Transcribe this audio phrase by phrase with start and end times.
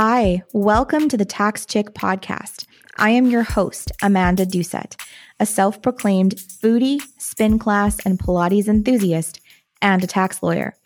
[0.00, 2.66] Hi, welcome to the Tax Chick podcast.
[2.98, 4.94] I am your host, Amanda Doucette,
[5.40, 9.40] a self proclaimed foodie, spin class, and Pilates enthusiast,
[9.82, 10.76] and a tax lawyer.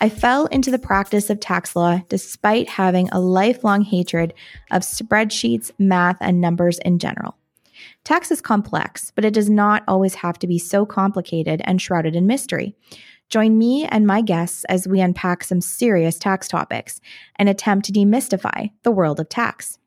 [0.00, 4.34] I fell into the practice of tax law despite having a lifelong hatred
[4.72, 7.36] of spreadsheets, math, and numbers in general.
[8.02, 12.16] Tax is complex, but it does not always have to be so complicated and shrouded
[12.16, 12.74] in mystery.
[13.28, 17.00] Join me and my guests as we unpack some serious tax topics
[17.36, 19.78] and attempt to demystify the world of tax.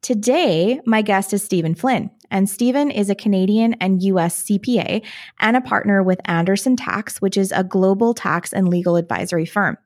[0.00, 5.04] Today, my guest is Stephen Flynn, and Stephen is a Canadian and US CPA
[5.40, 9.76] and a partner with Andersen Tax, which is a global tax and legal advisory firm.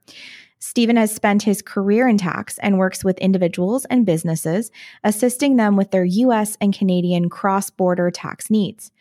[0.59, 4.71] Stephen has spent his career in tax and works with individuals and businesses,
[5.03, 8.93] assisting them with their US and Canadian cross border tax needs.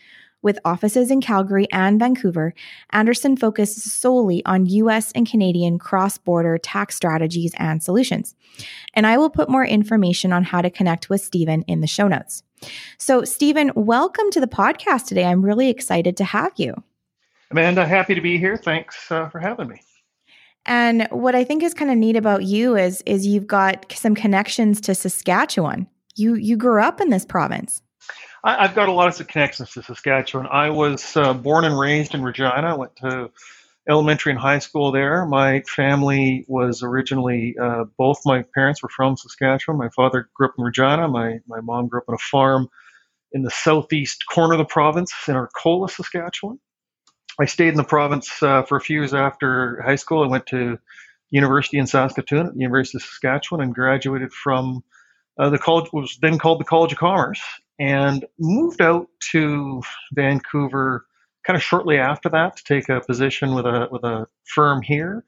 [0.41, 2.53] With offices in Calgary and Vancouver,
[2.91, 8.35] Andersen focuses solely on US and Canadian cross border tax strategies and solutions.
[8.93, 12.07] And I will put more information on how to connect with Stephen in the show
[12.07, 12.41] notes.
[12.97, 15.25] So, Stephen, welcome to the podcast today.
[15.25, 16.73] I'm really excited to have you.
[17.51, 18.55] Amanda, happy to be here.
[18.55, 19.81] Thanks uh, for having me.
[20.65, 24.15] And what I think is kind of neat about you is is you've got some
[24.15, 25.87] connections to Saskatchewan.
[26.15, 27.81] You you grew up in this province.
[28.43, 30.47] I, have got a lot of connections to Saskatchewan.
[30.47, 32.51] I was uh, born and raised in Regina.
[32.53, 33.31] I went to
[33.87, 35.25] elementary and high school there.
[35.25, 39.77] My family was originally, uh, both my parents were from Saskatchewan.
[39.77, 41.07] My father grew up in Regina.
[41.07, 42.69] My, my mom grew up on a farm
[43.31, 46.59] in the southeast corner of the province in Arcola, Saskatchewan.
[47.39, 50.23] I stayed in the province uh, for a few years after high school.
[50.23, 50.77] I went to
[51.29, 54.83] university in Saskatoon at the University of Saskatchewan and graduated from
[55.37, 57.41] uh, the college was then called the College of Commerce
[57.79, 59.81] and moved out to
[60.13, 61.05] Vancouver
[61.45, 65.23] kind of shortly after that to take a position with a with a firm here.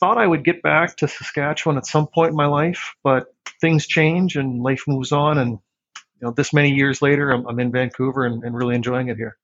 [0.00, 3.26] Thought I would get back to Saskatchewan at some point in my life, but
[3.60, 5.38] things change and life moves on.
[5.38, 9.08] And you know, this many years later, I'm, I'm in Vancouver and, and really enjoying
[9.08, 9.36] it here.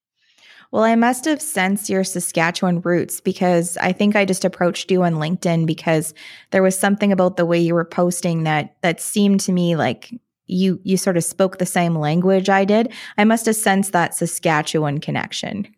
[0.71, 5.03] Well, I must have sensed your Saskatchewan roots because I think I just approached you
[5.03, 6.13] on LinkedIn because
[6.51, 10.13] there was something about the way you were posting that that seemed to me like
[10.49, 12.93] you you sort of spoke the same language I did.
[13.17, 15.69] I must have sensed that Saskatchewan connection.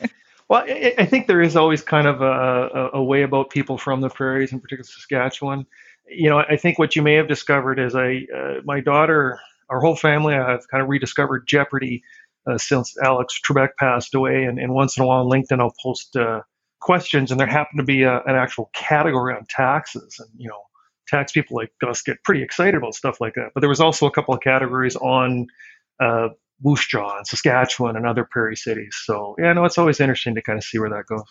[0.48, 4.00] well, I, I, think there is always kind of a, a, way about people from
[4.00, 5.66] the prairies, in particular Saskatchewan.
[6.08, 9.80] You know, I think what you may have discovered is I, uh, my daughter, our
[9.80, 12.02] whole family, I've kind of rediscovered Jeopardy
[12.48, 15.74] uh, since Alex Trebek passed away, and, and, once in a while on LinkedIn I'll
[15.82, 16.40] post uh,
[16.80, 20.62] questions, and there happened to be a, an actual category on taxes, and you know
[21.08, 23.50] tax people like us get pretty excited about stuff like that.
[23.54, 25.46] But there was also a couple of categories on
[26.00, 26.28] uh,
[26.62, 28.96] Moose Jaw and Saskatchewan and other prairie cities.
[29.04, 31.22] So yeah, no, it's always interesting to kind of see where that goes.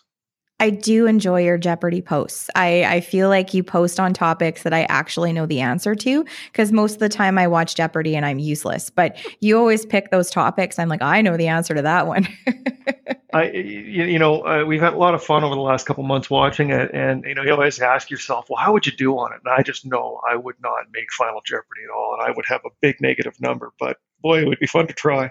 [0.59, 2.49] I do enjoy your Jeopardy posts.
[2.55, 6.25] I, I feel like you post on topics that I actually know the answer to
[6.51, 8.89] because most of the time I watch Jeopardy and I'm useless.
[8.89, 10.79] But you always pick those topics.
[10.79, 12.27] I'm like, I know the answer to that one.
[13.33, 16.29] I, you know, uh, we've had a lot of fun over the last couple months
[16.29, 19.33] watching it, and you know, you always ask yourself, well, how would you do on
[19.33, 19.41] it?
[19.45, 22.45] And I just know I would not make Final Jeopardy at all, and I would
[22.47, 23.73] have a big negative number.
[23.79, 25.29] But boy, it would be fun to try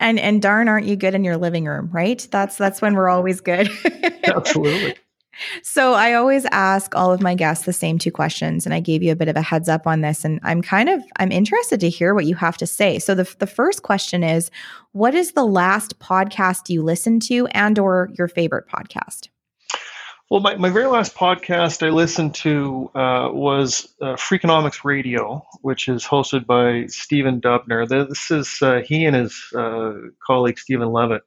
[0.00, 2.26] and and darn aren't you good in your living room right?
[2.30, 3.68] That's that's when we're always good.
[4.24, 4.96] Absolutely.
[5.62, 9.04] So i always ask all of my guests the same two questions and i gave
[9.04, 11.78] you a bit of a heads up on this and i'm kind of i'm interested
[11.78, 12.98] to hear what you have to say.
[12.98, 14.50] So the, the first question is
[14.92, 19.28] what is the last podcast you listened to and or your favorite podcast
[20.30, 25.88] well, my, my very last podcast I listened to uh, was uh, Freakonomics Radio, which
[25.88, 27.88] is hosted by Stephen Dubner.
[27.88, 29.92] This is uh, he and his uh,
[30.26, 31.22] colleague Steven Levitt.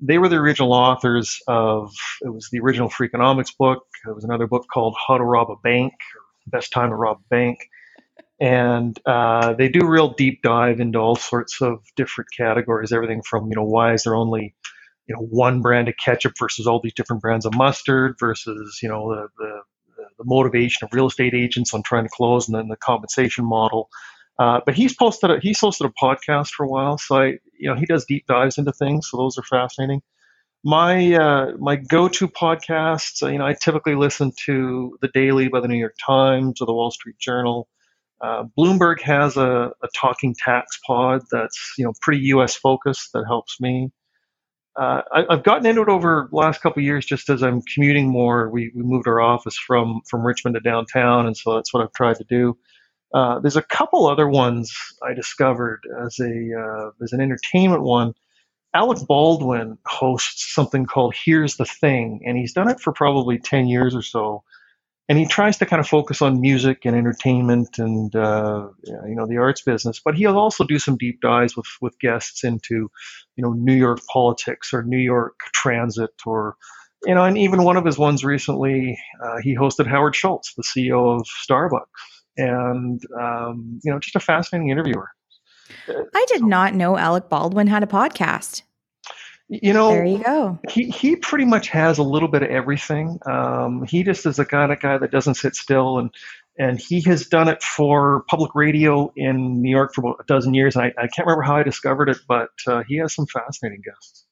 [0.00, 1.92] They were the original authors of
[2.22, 3.82] it was the original Freakonomics book.
[4.08, 5.92] It was another book called How to Rob a Bank,
[6.46, 7.58] Best Time to Rob a Bank,
[8.40, 12.90] and uh, they do real deep dive into all sorts of different categories.
[12.90, 14.54] Everything from you know why is there only
[15.10, 18.88] you know one brand of ketchup versus all these different brands of mustard versus you
[18.88, 19.60] know the the,
[20.18, 23.88] the motivation of real estate agents on trying to close and then the compensation model.
[24.38, 27.26] Uh, but he's posted a, he's hosted a podcast for a while, so I
[27.58, 30.00] you know he does deep dives into things, so those are fascinating.
[30.62, 35.58] My uh, my go-to podcasts, uh, you know, I typically listen to the Daily by
[35.58, 37.66] the New York Times or the Wall Street Journal.
[38.20, 42.54] Uh, Bloomberg has a, a, talking tax pod that's you know pretty U.S.
[42.54, 43.90] focused that helps me
[44.80, 48.08] uh, I, have gotten into it over the last couple years just as I'm commuting
[48.08, 48.48] more.
[48.48, 51.92] We, we moved our office from, from Richmond to downtown, and so that's what I've
[51.92, 52.56] tried to do.
[53.12, 58.14] Uh, there's a couple other ones I discovered as a uh, as an entertainment one.
[58.72, 63.66] Alec Baldwin hosts something called Here's the Thing, and he's done it for probably 10
[63.66, 64.44] years or so.
[65.10, 69.26] And he tries to kind of focus on music and entertainment and uh, you know
[69.26, 70.00] the arts business.
[70.02, 72.88] But he'll also do some deep dives with with guests into
[73.34, 76.56] you know New York politics or New York transit or
[77.04, 80.62] you know, and even one of his ones recently, uh, he hosted Howard Schultz, the
[80.62, 81.80] CEO of Starbucks,
[82.36, 85.08] and um, you know, just a fascinating interviewer.
[85.88, 88.62] I did not know Alec Baldwin had a podcast.
[89.52, 90.60] You know, there you go.
[90.68, 93.18] He he pretty much has a little bit of everything.
[93.28, 96.10] Um, he just is the kind of guy that doesn't sit still, and
[96.56, 100.54] and he has done it for public radio in New York for about a dozen
[100.54, 100.76] years.
[100.76, 104.24] I, I can't remember how I discovered it, but uh, he has some fascinating guests.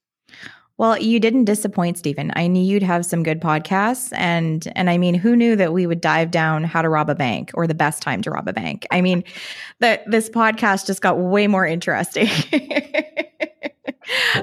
[0.79, 2.31] Well, you didn't disappoint, Stephen.
[2.37, 5.89] I knew you'd have some good podcasts, and and I mean, who knew that we
[5.89, 8.53] would dive down how to rob a bank or the best time to rob a
[8.53, 8.87] bank?
[8.93, 9.25] I mean,
[9.81, 12.29] that this podcast just got way more interesting.
[12.53, 13.19] okay,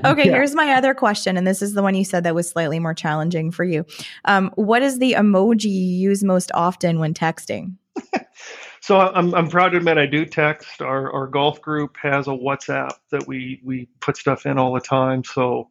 [0.03, 0.13] yeah.
[0.13, 2.93] here's my other question, and this is the one you said that was slightly more
[2.93, 3.85] challenging for you.
[4.25, 7.77] Um, what is the emoji you use most often when texting?
[8.81, 10.81] so I'm, I'm proud to admit I do text.
[10.81, 14.81] Our, our golf group has a WhatsApp that we we put stuff in all the
[14.81, 15.23] time.
[15.23, 15.69] So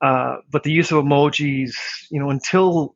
[0.00, 1.74] uh, but the use of emojis,
[2.10, 2.94] you know, until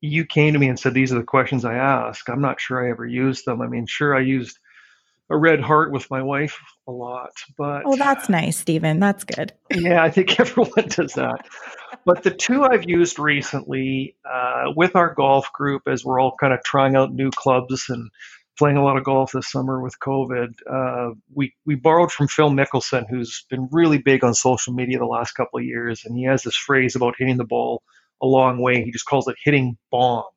[0.00, 2.84] you came to me and said these are the questions I ask, I'm not sure
[2.84, 3.62] I ever used them.
[3.62, 4.58] I mean, sure, I used
[5.30, 6.58] a red heart with my wife
[6.88, 8.98] a lot, but oh, that's nice, Stephen.
[8.98, 9.52] That's good.
[9.70, 11.46] yeah, I think everyone does that.
[12.04, 16.52] but the two I've used recently uh, with our golf group, as we're all kind
[16.52, 18.10] of trying out new clubs and
[18.62, 20.52] playing a lot of golf this summer with COVID.
[20.70, 25.04] Uh, we we borrowed from Phil Mickelson, who's been really big on social media the
[25.04, 27.82] last couple of years, and he has this phrase about hitting the ball
[28.22, 28.84] a long way.
[28.84, 30.28] He just calls it hitting bombs.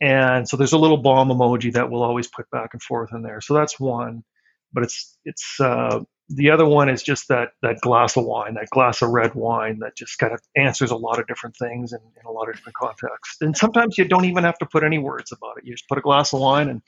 [0.00, 3.20] And so there's a little bomb emoji that we'll always put back and forth in
[3.20, 3.42] there.
[3.42, 4.24] So that's one,
[4.72, 8.68] but it's it's uh, the other one is just that that glass of wine, that
[8.70, 12.00] glass of red wine that just kind of answers a lot of different things in,
[12.00, 13.38] in a lot of different contexts.
[13.40, 15.64] And sometimes you don't even have to put any words about it.
[15.64, 16.82] You just put a glass of wine and,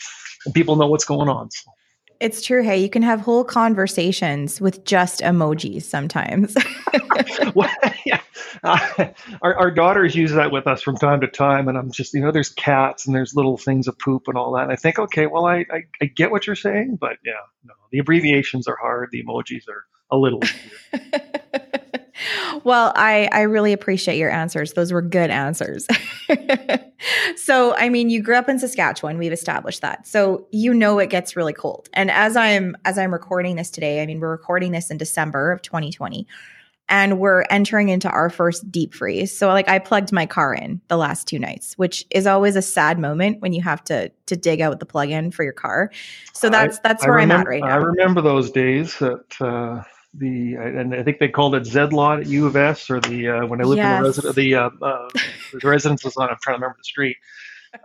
[0.45, 1.51] and people know what's going on.
[1.51, 1.71] So.
[2.21, 2.63] It's true.
[2.63, 6.55] Hey, you can have whole conversations with just emojis sometimes.
[7.55, 7.71] well,
[8.05, 8.21] yeah.
[8.63, 9.07] Uh,
[9.41, 11.67] our, our daughters use that with us from time to time.
[11.67, 14.53] And I'm just, you know, there's cats and there's little things of poop and all
[14.53, 14.65] that.
[14.65, 17.33] And I think, okay, well, I, I, I get what you're saying, but yeah,
[17.65, 19.09] no, the abbreviations are hard.
[19.13, 20.43] The emojis are a little
[22.65, 24.73] well, I, I really appreciate your answers.
[24.73, 25.87] Those were good answers.
[27.37, 29.19] so, I mean, you grew up in Saskatchewan.
[29.19, 30.07] We've established that.
[30.07, 31.89] So you know it gets really cold.
[31.93, 35.53] And as I'm as I'm recording this today, I mean, we're recording this in December
[35.53, 36.27] of 2020
[36.91, 39.37] and we're entering into our first deep freeze.
[39.37, 42.63] So like I plugged my car in the last two nights, which is always a
[42.63, 45.91] sad moment when you have to to dig out the plug-in for your car.
[46.35, 47.69] So that's that's where I am at right now.
[47.69, 49.83] I remember those days that uh,
[50.15, 53.29] the and I think they called it Z lot at U of S or the
[53.29, 53.97] uh, when I lived yes.
[53.97, 55.09] in the resident the uh, uh,
[55.53, 56.29] the residence was on.
[56.29, 57.17] I'm trying to remember the street.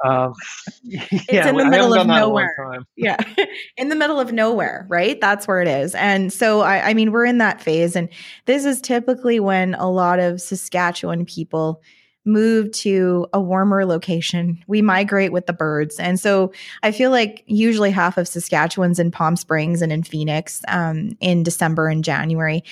[0.03, 0.33] Um,
[0.83, 2.83] yeah, it's in the middle of nowhere.
[2.95, 3.17] Yeah,
[3.77, 5.19] in the middle of nowhere, right?
[5.21, 5.93] That's where it is.
[5.95, 8.09] And so, I, I mean, we're in that phase, and
[8.45, 11.81] this is typically when a lot of Saskatchewan people
[12.25, 14.61] move to a warmer location.
[14.67, 15.99] We migrate with the birds.
[15.99, 16.51] And so
[16.83, 21.43] I feel like usually half of Saskatchewan's in Palm Springs and in Phoenix um, in
[21.43, 22.63] December and January.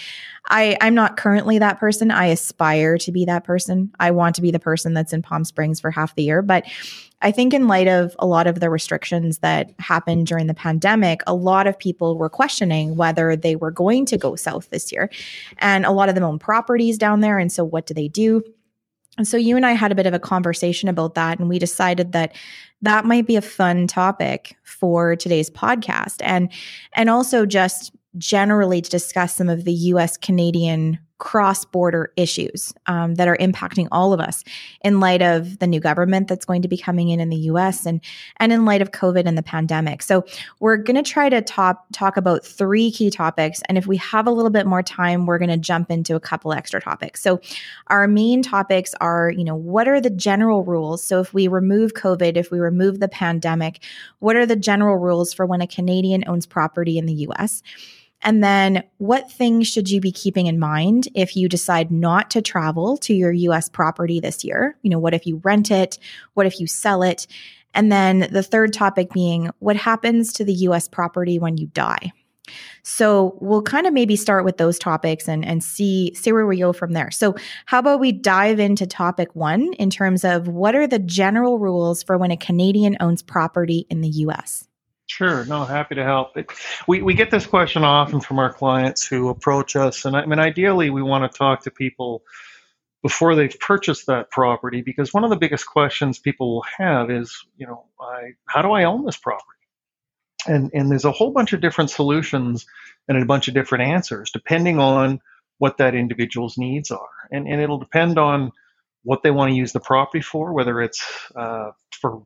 [0.49, 2.11] I, I'm not currently that person.
[2.11, 3.91] I aspire to be that person.
[3.99, 6.41] I want to be the person that's in Palm Springs for half the year.
[6.41, 6.65] But
[7.21, 11.21] I think, in light of a lot of the restrictions that happened during the pandemic,
[11.25, 15.09] a lot of people were questioning whether they were going to go south this year.
[15.59, 17.39] And a lot of them own properties down there.
[17.39, 18.43] And so, what do they do?
[19.17, 21.59] And so you and I had a bit of a conversation about that, and we
[21.59, 22.35] decided that
[22.81, 26.51] that might be a fun topic for today's podcast, and
[26.93, 30.17] and also just generally to discuss some of the U.S.
[30.17, 34.43] Canadian cross border issues um, that are impacting all of us
[34.83, 37.85] in light of the new government that's going to be coming in in the US
[37.85, 38.01] and,
[38.37, 40.01] and in light of COVID and the pandemic.
[40.01, 40.25] So,
[40.59, 43.61] we're going to try to top, talk about three key topics.
[43.69, 46.19] And if we have a little bit more time, we're going to jump into a
[46.19, 47.21] couple extra topics.
[47.21, 47.39] So,
[47.87, 51.01] our main topics are, you know, what are the general rules?
[51.01, 53.79] So, if we remove COVID, if we remove the pandemic,
[54.19, 57.63] what are the general rules for when a Canadian owns property in the US?
[58.23, 62.41] And then what things should you be keeping in mind if you decide not to
[62.41, 64.77] travel to your US property this year?
[64.81, 65.99] You know, what if you rent it?
[66.33, 67.27] What if you sell it?
[67.73, 72.11] And then the third topic being what happens to the US property when you die?
[72.83, 76.59] So we'll kind of maybe start with those topics and, and see see where we
[76.59, 77.09] go from there.
[77.09, 81.57] So how about we dive into topic one in terms of what are the general
[81.57, 84.67] rules for when a Canadian owns property in the US?
[85.07, 85.45] Sure.
[85.45, 86.37] No, happy to help.
[86.37, 86.51] It,
[86.87, 90.05] we, we get this question often from our clients who approach us.
[90.05, 92.23] And I mean, ideally, we want to talk to people
[93.03, 97.45] before they've purchased that property because one of the biggest questions people will have is,
[97.57, 99.45] you know, I, how do I own this property?
[100.47, 102.65] And, and there's a whole bunch of different solutions
[103.07, 105.19] and a bunch of different answers depending on
[105.57, 107.09] what that individual's needs are.
[107.31, 108.51] And, and it'll depend on
[109.03, 111.05] what they want to use the property for, whether it's
[111.35, 112.23] uh, for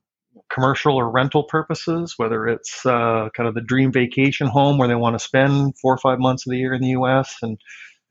[0.49, 4.95] commercial or rental purposes, whether it's uh, kind of the dream vacation home where they
[4.95, 7.37] want to spend four or five months of the year in the U.S.
[7.41, 7.59] and,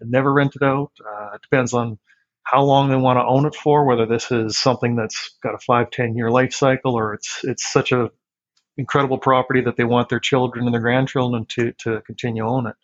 [0.01, 0.93] and never rent it out.
[1.01, 1.99] Uh, it depends on
[2.45, 5.59] how long they want to own it for, whether this is something that's got a
[5.59, 8.11] five, ten year life cycle, or it's it's such a
[8.77, 12.77] incredible property that they want their children and their grandchildren to to continue own it.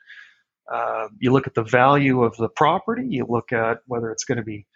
[0.73, 3.07] Uh, you look at the value of the property.
[3.09, 4.67] You look at whether it's going to be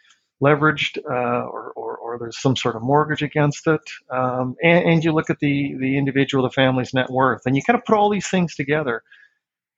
[0.42, 3.80] leveraged uh, or, or, or, there's some sort of mortgage against it.
[4.10, 7.62] Um, and, and, you look at the, the individual, the family's net worth, and you
[7.62, 9.02] kind of put all these things together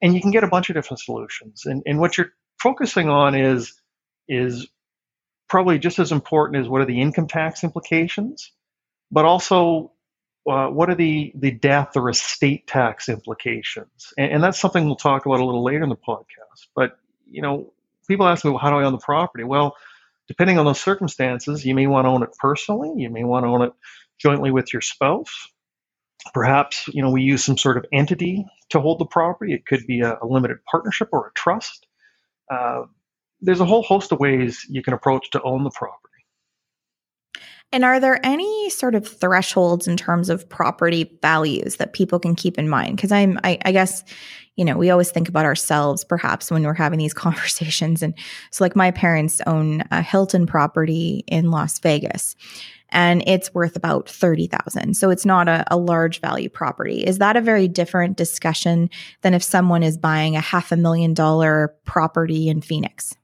[0.02, 1.62] and you can get a bunch of different solutions.
[1.64, 3.72] And, and what you're focusing on is,
[4.28, 4.66] is
[5.48, 8.52] probably just as important as what are the income tax implications,
[9.10, 9.92] but also
[10.48, 14.12] uh, what are the, the death or estate tax implications?
[14.16, 16.66] And, and that's something we'll talk about a little later in the podcast.
[16.74, 16.98] But,
[17.30, 17.72] you know,
[18.06, 19.44] people ask me, well, how do I own the property?
[19.44, 19.76] Well,
[20.28, 22.92] depending on those circumstances, you may want to own it personally.
[22.96, 23.72] You may want to own it
[24.18, 25.48] jointly with your spouse.
[26.34, 29.54] Perhaps, you know, we use some sort of entity to hold the property.
[29.54, 31.86] It could be a, a limited partnership or a trust.
[32.50, 32.82] Uh,
[33.40, 36.04] there's a whole host of ways you can approach to own the property.
[37.70, 42.34] And are there any sort of thresholds in terms of property values that people can
[42.34, 42.96] keep in mind?
[42.96, 44.04] Because I'm, I, I, guess,
[44.58, 48.02] you know, we always think about ourselves perhaps when we're having these conversations.
[48.02, 48.12] And
[48.50, 52.34] so, like, my parents own a Hilton property in Las Vegas,
[52.90, 54.96] and it's worth about thirty thousand.
[54.96, 57.04] So it's not a, a large value property.
[57.06, 58.90] Is that a very different discussion
[59.22, 63.14] than if someone is buying a half a million dollar property in Phoenix?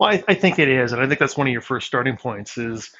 [0.00, 2.16] Well, I, I think it is, and I think that's one of your first starting
[2.16, 2.56] points.
[2.56, 2.90] Is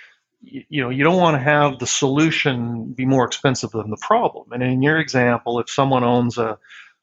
[0.43, 4.53] you, know you don't want to have the solution be more expensive than the problem.
[4.53, 6.59] And in your example, if someone owns a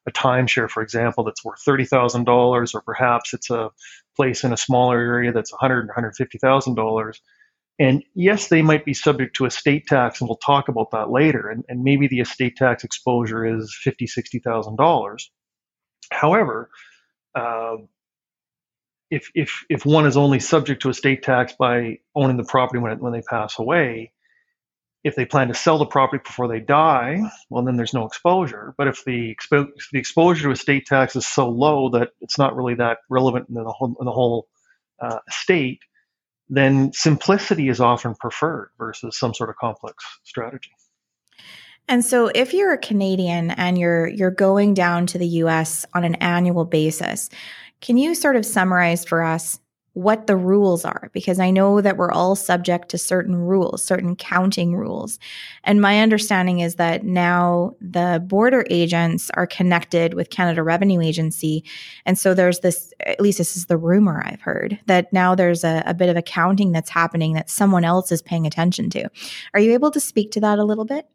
[0.08, 3.70] a timeshare, for example, that's worth thirty thousand dollars, or perhaps it's a
[4.16, 7.22] place in a smaller area that's one hundred one hundred fifty thousand dollars.
[7.80, 11.50] And yes, they might be subject to estate tax, and we'll talk about that later.
[11.50, 15.32] And, and maybe the estate tax exposure is fifty, sixty thousand dollars.
[16.12, 16.70] However,
[17.34, 17.78] uh,
[19.10, 22.94] if if if one is only subject to estate tax by owning the property when
[22.94, 24.12] it, when they pass away,
[25.04, 28.74] if they plan to sell the property before they die, well then there's no exposure.
[28.78, 32.38] But if the expo- if the exposure to estate tax is so low that it's
[32.38, 34.48] not really that relevant in the whole in the whole
[35.02, 35.80] uh, estate,
[36.50, 40.72] then simplicity is often preferred versus some sort of complex strategy.
[41.88, 46.04] And so if you're a Canadian and you're you're going down to the US on
[46.04, 47.30] an annual basis,
[47.80, 49.60] can you sort of summarize for us
[49.94, 51.10] what the rules are?
[51.12, 55.20] Because I know that we're all subject to certain rules, certain counting rules.
[55.66, 61.66] And my understanding is that now the border agents are connected with Canada Revenue Agency.
[62.06, 65.66] And so there's this, at least this is the rumor I've heard, that now there's
[65.66, 69.10] a, a bit of accounting that's happening that someone else is paying attention to.
[69.54, 71.06] Are you able to speak to that a little bit?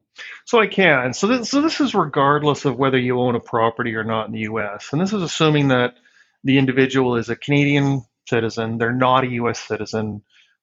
[0.45, 1.13] So I can.
[1.13, 4.41] So so this is regardless of whether you own a property or not in the
[4.41, 4.89] U.S.
[4.93, 5.95] And this is assuming that
[6.43, 9.61] the individual is a Canadian citizen, they're not a U.S.
[9.61, 10.23] citizen,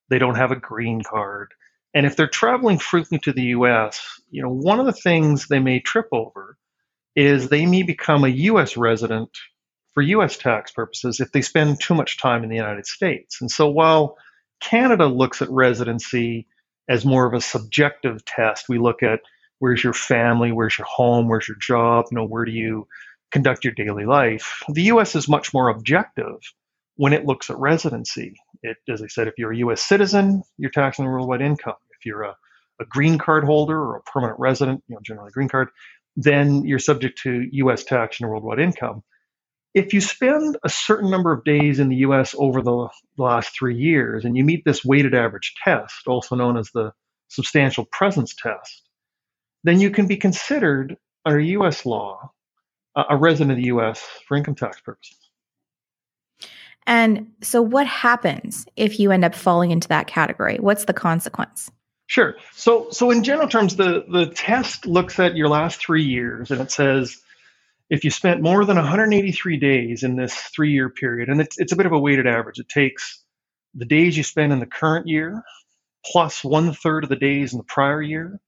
[0.10, 1.53] they don't have a green card,
[1.93, 4.01] and if they're traveling frequently to the U.S.,
[4.32, 6.58] you know, one of the things they may trip over
[7.15, 8.75] is they may become a U.S.
[8.75, 9.29] resident
[9.93, 10.38] for U.S.
[10.38, 13.39] tax purposes if they spend too much time in the United States.
[13.41, 14.17] And so while
[14.60, 16.48] Canada looks at residency
[16.89, 19.20] as more of a subjective test, we look at
[19.60, 22.88] where's your family, where's your home, where's your job, you know, where do you
[23.32, 24.63] conduct your daily life.
[24.70, 26.38] The US is much more objective
[26.96, 28.36] when it looks at residency.
[28.62, 31.76] It, as I said, if you're a US citizen, you're taxing worldwide income.
[32.00, 32.36] If you're a,
[32.80, 35.70] a green card holder or a permanent resident, you know, generally green card,
[36.16, 39.04] then you're subject to US tax and worldwide income.
[39.74, 43.76] If you spend a certain number of days in the US over the last three
[43.76, 46.92] years and you meet this weighted average test, also known as the
[47.30, 48.84] substantial presence test,
[49.64, 50.96] then you can be considered
[51.26, 52.32] under US law
[52.96, 54.06] a resident of the U.S.
[54.28, 55.18] for income tax purposes.
[56.86, 60.58] And so, what happens if you end up falling into that category?
[60.60, 61.72] What's the consequence?
[62.08, 62.36] Sure.
[62.54, 66.62] So, so in general terms, the the test looks at your last three years, and
[66.62, 67.22] it says
[67.90, 71.72] if you spent more than 183 days in this three year period, and it's it's
[71.72, 72.60] a bit of a weighted average.
[72.60, 73.24] It takes
[73.74, 75.44] the days you spend in the current year
[76.06, 78.40] plus one third of the days in the prior year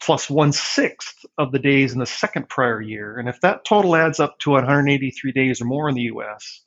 [0.00, 3.18] plus one sixth of the days in the second prior year.
[3.18, 6.62] And if that total adds up to 183 days or more in the US,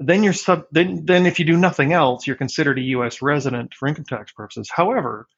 [0.00, 3.20] then you're sub then then if you do nothing else, you're considered a U.S.
[3.20, 4.70] resident for income tax purposes.
[4.74, 5.28] However,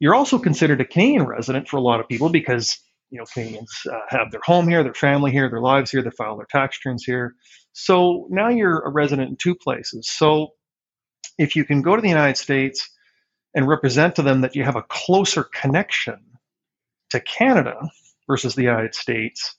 [0.00, 2.78] you're also considered a Canadian resident for a lot of people because
[3.10, 6.10] you know Canadians uh, have their home here, their family here, their lives here, they
[6.10, 7.34] file their tax returns here.
[7.72, 10.10] So now you're a resident in two places.
[10.10, 10.54] So
[11.38, 12.88] if you can go to the United States
[13.54, 16.18] and represent to them that you have a closer connection
[17.10, 17.90] to Canada
[18.26, 19.56] versus the United States,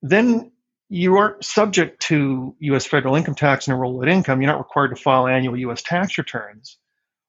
[0.00, 0.52] then
[0.90, 2.86] you aren't subject to U.S.
[2.86, 4.42] federal income tax and enrolled income.
[4.42, 5.82] You're not required to file annual U.S.
[5.82, 6.78] tax returns.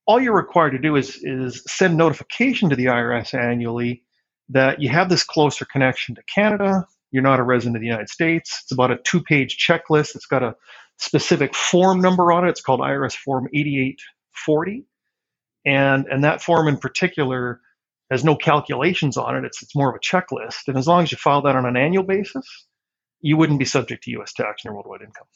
[0.07, 4.03] All you're required to do is, is send notification to the IRS annually
[4.49, 6.87] that you have this closer connection to Canada.
[7.11, 8.61] You're not a resident of the United States.
[8.63, 10.15] It's about a two page checklist.
[10.15, 10.55] It's got a
[10.99, 12.51] specific form number on it.
[12.51, 14.85] It's called IRS Form 8840.
[15.65, 17.61] And, and that form in particular
[18.11, 19.45] has no calculations on it.
[19.45, 20.67] It's, it's more of a checklist.
[20.67, 22.67] And as long as you file that on an annual basis,
[23.21, 25.27] you wouldn't be subject to US tax on your worldwide income.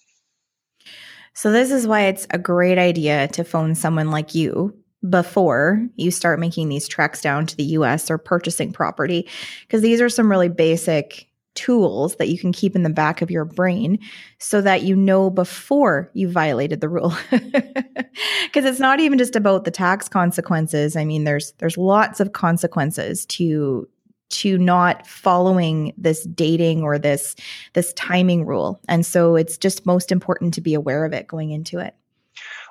[1.33, 4.75] So, this is why it's a great idea to phone someone like you
[5.09, 9.27] before you start making these treks down to the US or purchasing property,
[9.61, 13.29] because these are some really basic tools that you can keep in the back of
[13.29, 13.99] your brain
[14.39, 19.63] so that you know before you violated the rule because it's not even just about
[19.63, 23.87] the tax consequences i mean there's there's lots of consequences to
[24.33, 27.35] to not following this dating or this
[27.73, 31.51] this timing rule and so it's just most important to be aware of it going
[31.51, 31.95] into it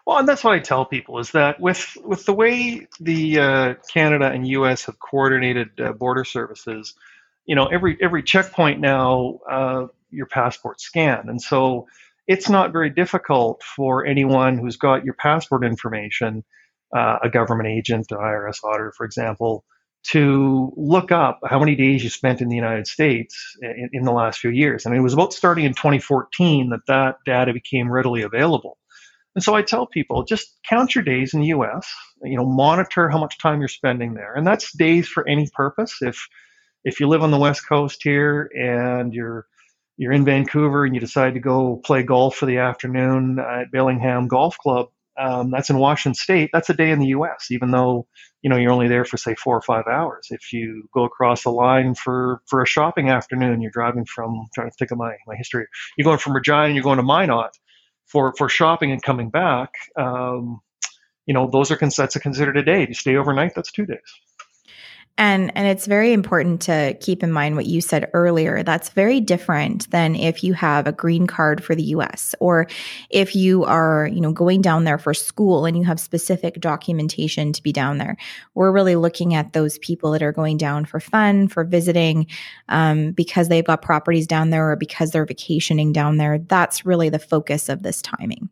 [0.05, 3.75] well, and that's what I tell people is that with with the way the uh,
[3.93, 4.87] Canada and U.S.
[4.87, 6.95] have coordinated uh, border services,
[7.47, 11.87] you know, every every checkpoint now, uh, your passport scanned, and so
[12.27, 16.45] it's not very difficult for anyone who's got your passport information,
[16.97, 19.65] uh, a government agent, IRS auditor, for example,
[20.11, 24.13] to look up how many days you spent in the United States in, in the
[24.13, 24.85] last few years.
[24.85, 28.79] And it was about starting in 2014 that that data became readily available.
[29.35, 31.89] And so I tell people just count your days in the US,
[32.23, 34.35] you know, monitor how much time you're spending there.
[34.35, 35.99] And that's days for any purpose.
[36.03, 36.29] If
[36.85, 39.47] if you live on the west coast here and you're
[39.97, 44.27] you're in Vancouver and you decide to go play golf for the afternoon at Bellingham
[44.27, 46.51] Golf Club, um, that's in Washington State.
[46.53, 47.49] That's a day in the U.S.
[47.51, 48.07] Even though
[48.43, 50.29] you know you're only there for say four or five hours.
[50.31, 54.71] If you go across the line for for a shopping afternoon, you're driving from trying
[54.71, 55.67] to think of my my history.
[55.97, 57.57] You're going from Regina you're going to Minot
[58.07, 59.71] for for shopping and coming back.
[59.97, 60.61] Um,
[61.27, 62.83] you know those are that's a considered a day.
[62.83, 64.01] If you stay overnight, that's two days.
[65.19, 68.63] And and it's very important to keep in mind what you said earlier.
[68.63, 72.67] That's very different than if you have a green card for the US or
[73.11, 77.53] if you are, you know, going down there for school and you have specific documentation
[77.53, 78.17] to be down there.
[78.55, 82.27] We're really looking at those people that are going down for fun, for visiting,
[82.71, 86.39] um, because they've got properties down there or because they're vacationing down there.
[86.39, 88.49] That's really the focus of this timing.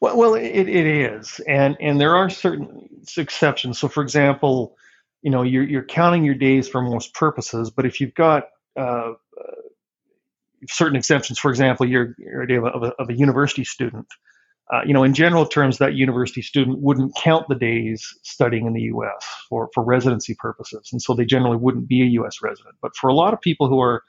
[0.00, 3.78] Well, well, it, it is, and and there are certain exceptions.
[3.78, 4.76] So, for example,
[5.22, 8.44] you know you're you're counting your days for most purposes but if you've got
[8.78, 9.14] uh, uh,
[10.68, 14.06] certain exemptions for example you're, a day of a, of a university student
[14.72, 18.72] uh, you know in general terms that university student wouldn't count the days studying in
[18.72, 22.74] the us for for residency purposes and so they generally wouldn't be a us resident.
[22.80, 24.02] But for a lot of people who are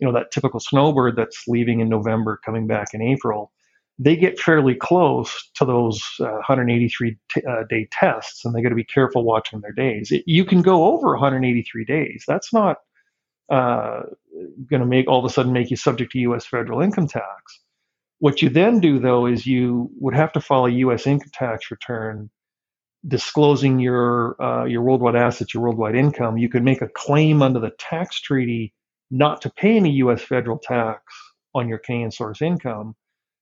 [0.00, 3.52] you know that typical snowbird that's leaving in november coming back in april
[4.02, 8.70] they get fairly close to those uh, 183 t- uh, day tests, and they got
[8.70, 10.10] to be careful watching their days.
[10.10, 12.24] It, you can go over 183 days.
[12.26, 12.78] That's not
[13.50, 14.04] uh,
[14.70, 16.46] going to make all of a sudden make you subject to U.S.
[16.46, 17.60] federal income tax.
[18.20, 21.06] What you then do, though, is you would have to file a U.S.
[21.06, 22.30] income tax return
[23.06, 26.38] disclosing your uh, your worldwide assets, your worldwide income.
[26.38, 28.72] You could make a claim under the tax treaty
[29.10, 30.22] not to pay any U.S.
[30.22, 31.02] federal tax
[31.54, 32.94] on your Canadian source income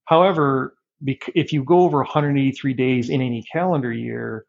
[0.08, 0.74] However,
[1.06, 4.46] if you go over 183 days in any calendar year,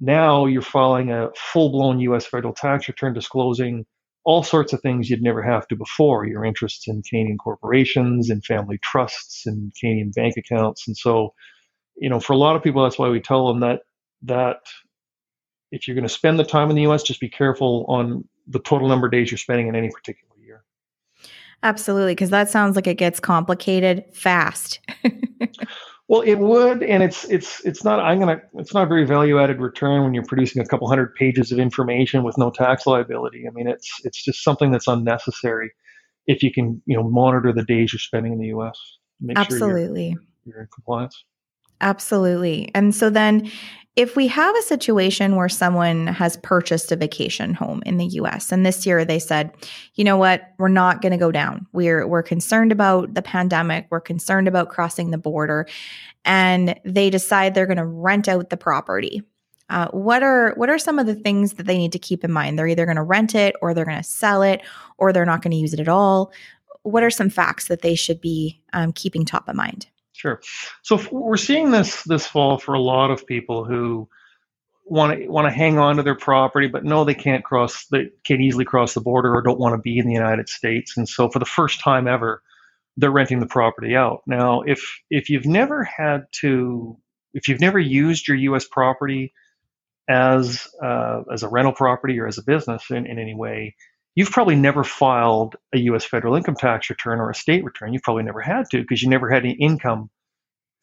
[0.00, 3.86] now you're filing a full blown US federal tax return disclosing
[4.24, 8.44] all sorts of things you'd never have to before your interests in Canadian corporations and
[8.44, 10.88] family trusts and Canadian bank accounts.
[10.88, 11.34] And so,
[11.96, 13.82] you know, for a lot of people, that's why we tell them that,
[14.22, 14.58] that
[15.70, 18.58] if you're going to spend the time in the US, just be careful on the
[18.58, 20.29] total number of days you're spending in any particular
[21.62, 24.80] Absolutely, because that sounds like it gets complicated fast.
[26.08, 28.00] well, it would, and it's it's it's not.
[28.00, 28.40] I'm gonna.
[28.54, 31.58] It's not a very value added return when you're producing a couple hundred pages of
[31.58, 33.44] information with no tax liability.
[33.46, 35.70] I mean, it's it's just something that's unnecessary.
[36.26, 38.78] If you can, you know, monitor the days you're spending in the U.S.
[39.20, 40.12] Make Absolutely.
[40.12, 41.24] Sure you're, you're in compliance.
[41.80, 42.70] Absolutely.
[42.74, 43.50] And so then
[43.96, 48.52] if we have a situation where someone has purchased a vacation home in the US
[48.52, 49.52] and this year they said,
[49.94, 51.66] you know what, we're not going to go down.
[51.72, 55.66] We're we're concerned about the pandemic, we're concerned about crossing the border
[56.24, 59.22] and they decide they're going to rent out the property.
[59.68, 62.32] Uh, what are what are some of the things that they need to keep in
[62.32, 62.58] mind?
[62.58, 64.62] They're either going to rent it or they're going to sell it
[64.98, 66.32] or they're not going to use it at all.
[66.82, 69.86] What are some facts that they should be um, keeping top of mind?
[70.20, 70.42] Sure.
[70.82, 74.06] So we're seeing this this fall for a lot of people who
[74.84, 78.10] want to want to hang on to their property, but know they can't cross, they
[78.22, 81.08] can't easily cross the border, or don't want to be in the United States, and
[81.08, 82.42] so for the first time ever,
[82.98, 84.20] they're renting the property out.
[84.26, 86.98] Now, if if you've never had to,
[87.32, 88.66] if you've never used your U.S.
[88.70, 89.32] property
[90.06, 93.74] as uh, as a rental property or as a business in, in any way,
[94.14, 96.04] you've probably never filed a U.S.
[96.04, 97.92] federal income tax return or a state return.
[97.92, 100.10] You've probably never had to because you never had any income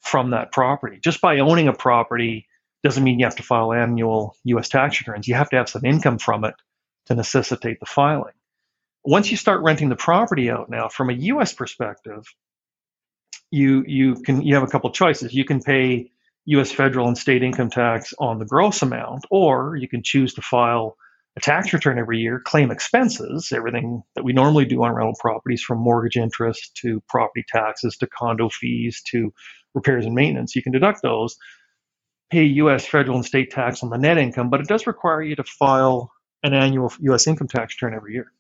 [0.02, 1.00] from that property.
[1.04, 2.48] Just by owning a property
[2.84, 4.70] doesn't mean you have to file annual U.S.
[4.70, 5.28] tax returns.
[5.28, 6.56] You have to have some income from it
[7.08, 8.34] to necessitate the filing.
[9.04, 11.54] Once you start renting the property out now, from a U.S.
[11.54, 12.26] perspective,
[13.52, 15.34] you you can you have a couple choices.
[15.34, 16.12] You can pay
[16.46, 16.72] U.S.
[16.72, 20.98] federal and state income tax on the gross amount, or you can choose to file
[21.38, 25.62] a tax return every year, claim expenses, everything that we normally do on rental properties,
[25.62, 29.32] from mortgage interest to property taxes to condo fees to
[29.76, 30.56] repairs and maintenance.
[30.56, 31.38] You can deduct those,
[32.32, 32.88] pay U.S.
[32.88, 36.12] federal and state tax on the net income, but it does require you to file
[36.41, 37.28] an annual U.S.
[37.28, 38.32] income tax return every year.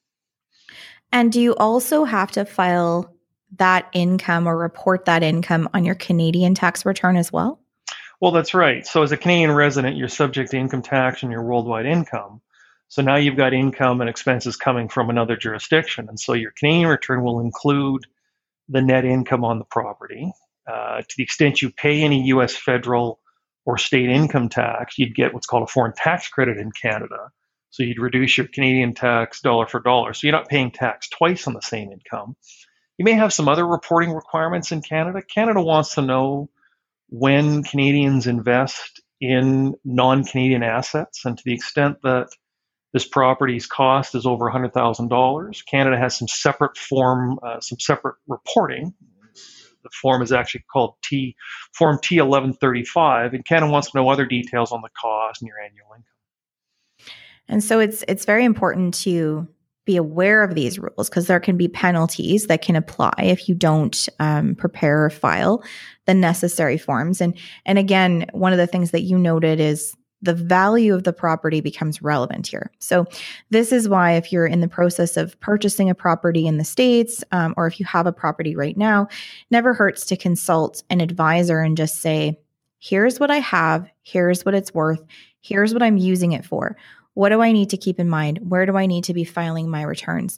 [1.11, 3.13] And do you also have to file
[3.57, 7.59] that income or report that income on your Canadian tax return as well?
[8.19, 8.85] Well, that's right.
[8.87, 12.41] So, as a Canadian resident, you're subject to income tax on your worldwide income.
[12.89, 16.07] So now you've got income and expenses coming from another jurisdiction.
[16.09, 18.05] And so your Canadian return will include
[18.69, 20.31] the net income on the property.
[20.67, 23.19] Uh, to the extent you pay any US federal
[23.65, 27.29] or state income tax, you'd get what's called a foreign tax credit in Canada.
[27.69, 30.13] So you'd reduce your Canadian tax dollar for dollar.
[30.13, 32.35] So you're not paying tax twice on the same income.
[32.97, 35.21] You may have some other reporting requirements in Canada.
[35.21, 36.49] Canada wants to know
[37.09, 41.25] when Canadians invest in non Canadian assets.
[41.25, 42.29] And to the extent that
[42.97, 45.65] this property's cost is over $100,000.
[45.69, 48.91] Canada has some separate form, uh, some separate reporting.
[49.83, 51.35] The form is actually called T
[51.77, 55.85] Form T1135, and Canada wants to know other details on the cost and your annual
[55.95, 57.13] income.
[57.47, 59.47] And so it's it's very important to
[59.85, 63.53] be aware of these rules because there can be penalties that can apply if you
[63.53, 65.63] don't um, prepare or file
[66.07, 67.21] the necessary forms.
[67.21, 71.13] And and again, one of the things that you noted is the value of the
[71.13, 72.71] property becomes relevant here.
[72.79, 73.05] So,
[73.49, 77.23] this is why, if you're in the process of purchasing a property in the States,
[77.31, 79.07] um, or if you have a property right now,
[79.51, 82.39] never hurts to consult an advisor and just say,
[82.79, 85.03] here's what I have, here's what it's worth,
[85.41, 86.75] here's what I'm using it for.
[87.13, 88.39] What do I need to keep in mind?
[88.47, 90.37] Where do I need to be filing my returns?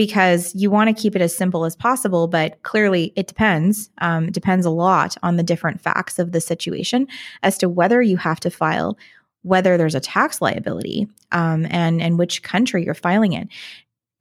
[0.00, 2.26] Because you want to keep it as simple as possible.
[2.26, 3.90] But clearly, it depends.
[3.98, 7.06] Um, depends a lot on the different facts of the situation
[7.42, 8.96] as to whether you have to file,
[9.42, 13.50] whether there's a tax liability, um, and and which country you're filing in.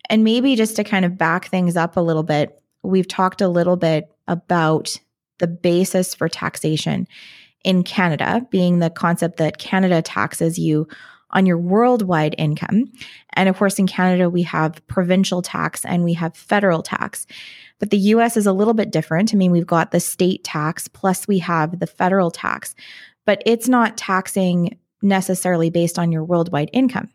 [0.09, 3.47] And maybe just to kind of back things up a little bit, we've talked a
[3.47, 4.99] little bit about
[5.37, 7.07] the basis for taxation
[7.63, 10.89] in Canada, being the concept that Canada taxes you
[11.31, 12.91] on your worldwide income.
[13.33, 17.27] And of course, in Canada, we have provincial tax and we have federal tax.
[17.79, 19.33] But the US is a little bit different.
[19.33, 22.75] I mean, we've got the state tax, plus we have the federal tax,
[23.25, 27.09] but it's not taxing necessarily based on your worldwide income.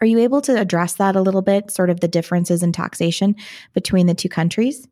[0.00, 3.36] Are you able to address that a little bit, sort of the differences in taxation
[3.74, 4.88] between the two countries?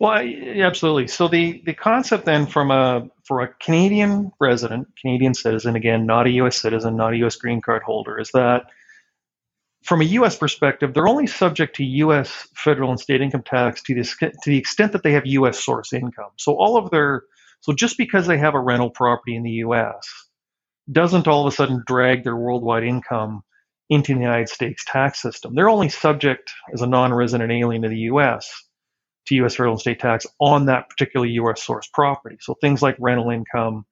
[0.00, 1.08] Well, absolutely.
[1.08, 6.26] So the, the concept then from a for a Canadian resident, Canadian citizen, again, not
[6.26, 6.56] a U.S.
[6.56, 7.36] citizen, not a U.S.
[7.36, 8.62] green card holder, is that
[9.84, 10.36] from a U.S.
[10.38, 12.48] perspective, they're only subject to U.S.
[12.54, 15.62] federal and state income tax to the to the extent that they have U.S.
[15.62, 16.30] source income.
[16.38, 17.24] So all of their
[17.60, 20.08] so just because they have a rental property in the U.S.
[20.90, 23.42] doesn't all of a sudden drag their worldwide income
[23.90, 25.54] into the United States tax system.
[25.54, 28.64] They're only subject as a non-resident alien to the U.S
[29.26, 29.54] to U.S.
[29.54, 31.62] federal and state tax on that particular U.S.
[31.62, 32.36] source property.
[32.40, 33.84] So things like rental income,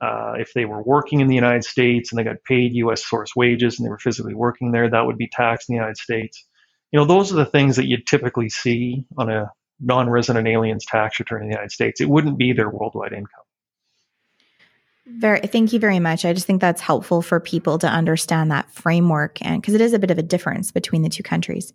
[0.00, 3.04] uh, if they were working in the United States and they got paid U.S.
[3.04, 5.98] source wages and they were physically working there, that would be taxed in the United
[5.98, 6.44] States.
[6.92, 11.18] You know, those are the things that you'd typically see on a non-resident alien's tax
[11.20, 12.00] return in the United States.
[12.00, 13.44] It wouldn't be their worldwide income.
[15.18, 16.24] Very, thank you very much.
[16.24, 19.92] I just think that's helpful for people to understand that framework, and because it is
[19.92, 21.72] a bit of a difference between the two countries.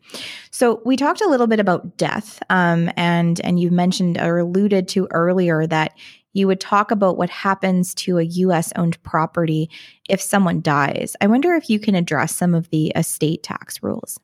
[0.51, 4.87] So we talked a little bit about death, um, and and you mentioned or alluded
[4.89, 5.93] to earlier that
[6.33, 9.69] you would talk about what happens to a US owned property
[10.09, 11.15] if someone dies.
[11.21, 14.19] I wonder if you can address some of the estate tax rules.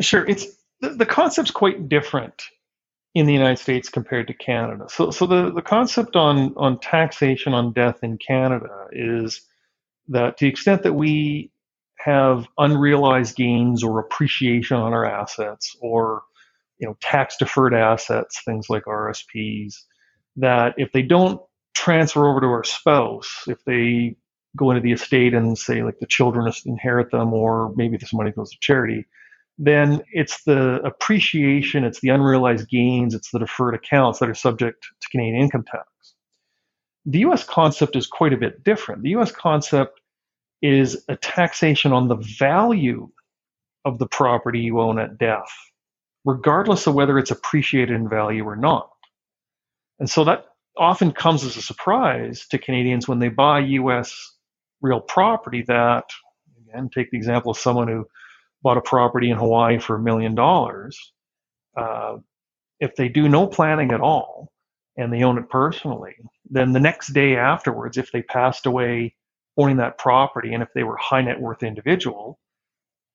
[0.00, 0.26] Sure.
[0.26, 0.46] It's
[0.80, 2.42] the, the concept's quite different
[3.14, 4.86] in the United States compared to Canada.
[4.88, 9.42] So, so the, the concept on, on taxation on death in Canada is
[10.08, 11.50] that to the extent that we
[11.98, 16.22] have unrealized gains or appreciation on our assets or
[16.78, 19.74] you know tax deferred assets, things like RSPs,
[20.36, 21.40] that if they don't
[21.74, 24.16] transfer over to our spouse, if they
[24.56, 28.32] go into the estate and say like the children inherit them or maybe this money
[28.32, 29.04] goes to charity,
[29.58, 34.86] then it's the appreciation, it's the unrealized gains, it's the deferred accounts that are subject
[35.00, 35.86] to Canadian income tax.
[37.04, 39.02] The US concept is quite a bit different.
[39.02, 40.00] The US concept
[40.62, 43.10] is a taxation on the value
[43.84, 45.50] of the property you own at death,
[46.24, 48.90] regardless of whether it's appreciated in value or not.
[49.98, 54.36] And so that often comes as a surprise to Canadians when they buy US
[54.80, 56.04] real property that,
[56.68, 58.06] again, take the example of someone who
[58.62, 61.12] bought a property in Hawaii for a million dollars,
[61.76, 62.16] uh,
[62.80, 64.52] if they do no planning at all
[64.96, 66.14] and they own it personally,
[66.50, 69.14] then the next day afterwards, if they passed away
[69.56, 72.38] owning that property and if they were high net worth individual,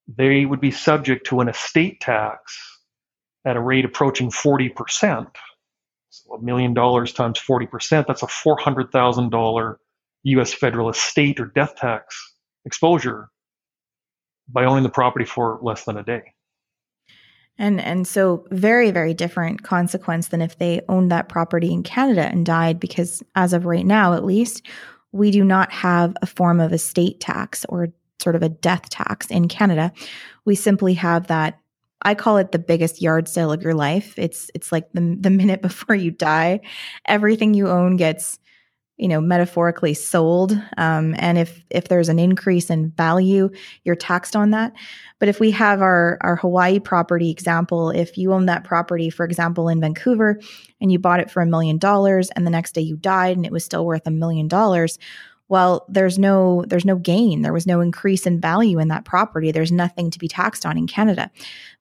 [0.08, 2.80] they would be subject to an estate tax
[3.46, 5.28] at a rate approaching 40%.
[6.10, 9.76] So a million dollars times 40%, that's a $400,000
[10.24, 13.30] US federal estate or death tax exposure
[14.50, 16.34] by owning the property for less than a day.
[17.60, 22.26] And and so very very different consequence than if they owned that property in Canada
[22.26, 24.62] and died because as of right now at least
[25.12, 27.88] we do not have a form of estate tax or
[28.22, 29.92] sort of a death tax in Canada.
[30.46, 31.60] We simply have that
[32.04, 34.18] I call it the biggest yard sale of your life.
[34.18, 36.62] It's it's like the the minute before you die,
[37.06, 38.40] everything you own gets
[38.98, 43.50] you know metaphorically sold um, and if if there's an increase in value
[43.84, 44.74] you're taxed on that.
[45.20, 49.24] But if we have our our hawaii property example if you own that property for
[49.26, 50.40] example in vancouver
[50.82, 53.46] and you bought it for a million dollars and the next day you died and
[53.46, 55.00] it was still worth a million dollars
[55.50, 59.52] well there's no there's no gain there was no increase in value in that property
[59.52, 61.30] there's nothing to be taxed on in canada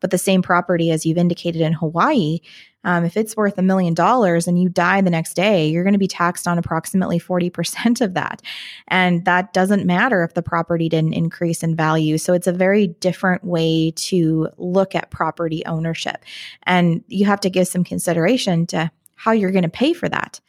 [0.01, 2.39] but the same property as you've indicated in hawaii
[2.87, 5.93] um, if it's worth a million dollars and you die the next day, you're going
[5.93, 8.41] to be taxed on approximately 40% of that.
[8.87, 12.17] And that doesn't matter if the property didn't increase in value.
[12.17, 16.25] So it's a very different way to look at property ownership.
[16.63, 20.41] And you have to give some consideration to how you're going to pay for that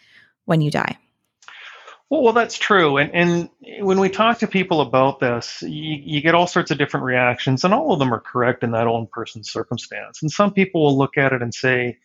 [0.45, 0.95] when you die.
[2.09, 2.97] Well, well, that's true.
[2.97, 3.49] And, and
[3.85, 7.63] when we talk to people about this, you, you get all sorts of different reactions,
[7.65, 10.21] and all of them are correct in that own person's circumstance.
[10.21, 11.97] And some people will look at it and say,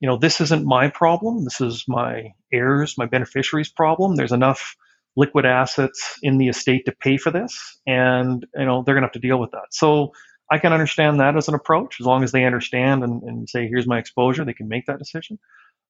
[0.00, 1.42] you know, this isn't my problem.
[1.42, 4.14] This is my heirs, my beneficiaries' problem.
[4.14, 4.76] There's enough
[5.16, 9.06] liquid assets in the estate to pay for this, and you know they're going to
[9.06, 9.66] have to deal with that.
[9.72, 10.12] So
[10.52, 13.66] I can understand that as an approach, as long as they understand and, and say,
[13.66, 15.40] "Here's my exposure," they can make that decision.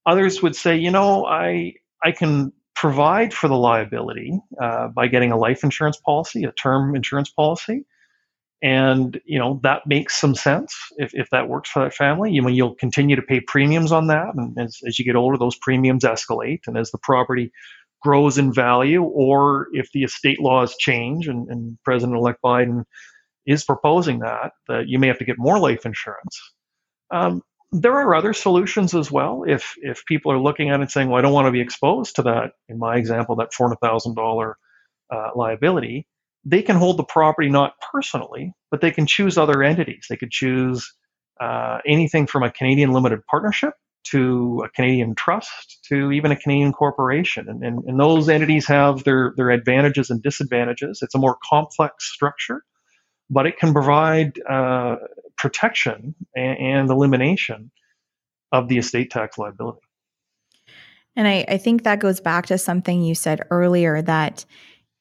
[0.07, 5.33] Others would say, you know, I I can provide for the liability uh, by getting
[5.33, 7.85] a life insurance policy, a term insurance policy,
[8.63, 12.31] and you know that makes some sense if, if that works for that family.
[12.31, 14.35] You know you'll continue to pay premiums on that.
[14.35, 16.61] And as, as you get older those premiums escalate.
[16.69, 17.51] And as the property
[18.01, 22.85] grows in value or if the estate laws change and, and president-elect biden
[23.45, 26.53] is proposing that that you may have to get more life insurance
[27.11, 31.09] um, there are other solutions as well if if people are looking at it saying
[31.09, 34.55] well i don't want to be exposed to that in my example that $400000
[35.11, 36.07] uh, liability
[36.45, 40.07] they can hold the property not personally, but they can choose other entities.
[40.09, 40.95] They could choose
[41.41, 46.73] uh, anything from a Canadian limited partnership to a Canadian trust to even a Canadian
[46.73, 47.49] corporation.
[47.49, 51.01] And, and, and those entities have their, their advantages and disadvantages.
[51.03, 52.63] It's a more complex structure,
[53.31, 54.97] but it can provide uh,
[55.37, 57.71] protection and, and elimination
[58.53, 59.81] of the estate tax liability.
[61.17, 64.45] And I, I think that goes back to something you said earlier that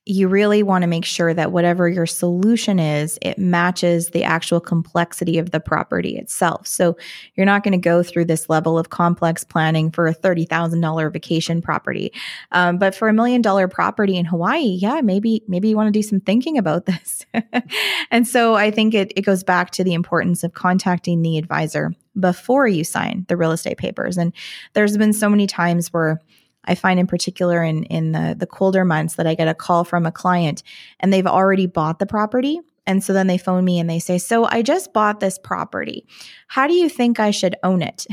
[0.10, 4.60] you really want to make sure that whatever your solution is, it matches the actual
[4.60, 6.66] complexity of the property itself.
[6.66, 6.96] So
[7.36, 11.62] you're not going to go through this level of complex planning for a $30,000 vacation
[11.62, 12.14] property.
[12.52, 16.00] Um, but for a million dollar property in Hawaii, yeah, maybe, maybe you want to
[16.00, 17.26] do some thinking about this.
[18.12, 21.94] and so I think it, it goes back to the importance of contacting the advisor
[22.20, 24.18] before you sign the real estate papers.
[24.18, 24.34] And
[24.74, 26.22] there's been so many times where
[26.68, 29.84] I find in particular in in the the colder months that I get a call
[29.84, 30.64] from a client
[31.00, 34.18] and they've already bought the property And so then they phone me and they say,
[34.18, 36.06] So I just bought this property.
[36.48, 38.08] How do you think I should own it?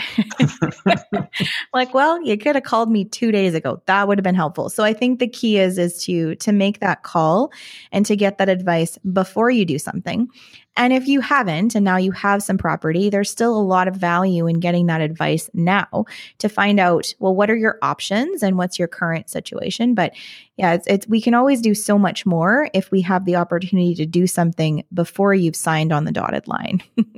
[1.72, 3.80] like, well, you could have called me two days ago.
[3.86, 4.68] That would have been helpful.
[4.68, 7.52] So I think the key is is to to make that call
[7.92, 10.28] and to get that advice before you do something.
[10.76, 13.94] And if you haven't, and now you have some property, there's still a lot of
[13.94, 16.04] value in getting that advice now
[16.38, 19.94] to find out, well, what are your options and what's your current situation?
[19.94, 20.12] But
[20.56, 23.94] yeah, it's, it's we can always do so much more if we have the opportunity
[23.94, 26.82] to do something before you've signed on the dotted line.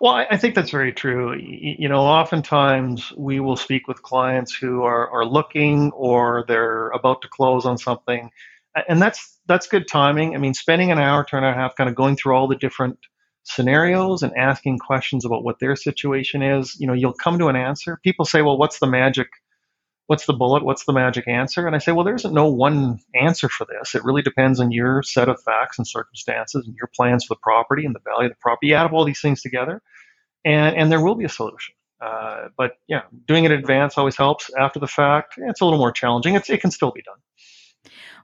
[0.00, 1.36] Well, I, think that's very true.
[1.36, 7.22] You know, oftentimes we will speak with clients who are, are looking or they're about
[7.22, 8.30] to close on something,
[8.88, 10.34] and that's that's good timing.
[10.34, 12.56] I mean, spending an hour, turn and a half, kind of going through all the
[12.56, 12.98] different
[13.44, 16.76] scenarios and asking questions about what their situation is.
[16.78, 17.98] You know, you'll come to an answer.
[18.04, 19.28] People say, "Well, what's the magic?
[20.06, 20.64] What's the bullet?
[20.64, 23.94] What's the magic answer?" And I say, "Well, there isn't no one answer for this.
[23.94, 27.40] It really depends on your set of facts and circumstances and your plans for the
[27.42, 28.68] property and the value of the property.
[28.68, 29.82] You add up all these things together,
[30.44, 34.16] and and there will be a solution." Uh, but yeah, doing it in advance always
[34.16, 34.50] helps.
[34.56, 36.36] After the fact, it's a little more challenging.
[36.36, 37.16] It's, it can still be done.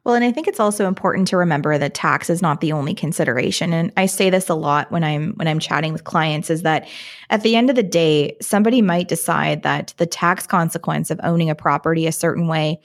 [0.04, 2.94] Well, and I think it's also important to remember that tax is not the only
[2.94, 3.72] consideration.
[3.72, 6.86] And I say this a lot when I'm when I'm chatting with clients is that
[7.30, 11.48] at the end of the day, somebody might decide that the tax consequence of owning
[11.48, 12.80] a property a certain way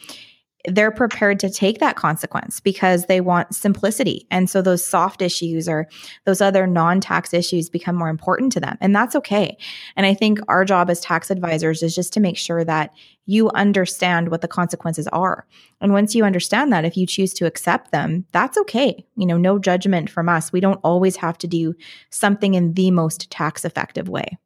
[0.65, 4.28] they're prepared to take that consequence because they want simplicity.
[4.30, 5.88] And so those soft issues or
[6.26, 8.78] those other non tax issues become more important to them.
[8.82, 9.58] And that's okay.
[9.95, 12.91] And I think our job as tax advisors is just to make sure that
[13.26, 15.45] you understand what the consequences are.
[15.80, 19.06] And once you understand that, if you choose to accept them, that's okay.
[19.15, 20.52] You know, no judgment from us.
[20.52, 21.74] We don't always have to do
[22.10, 24.38] something in the most tax effective way.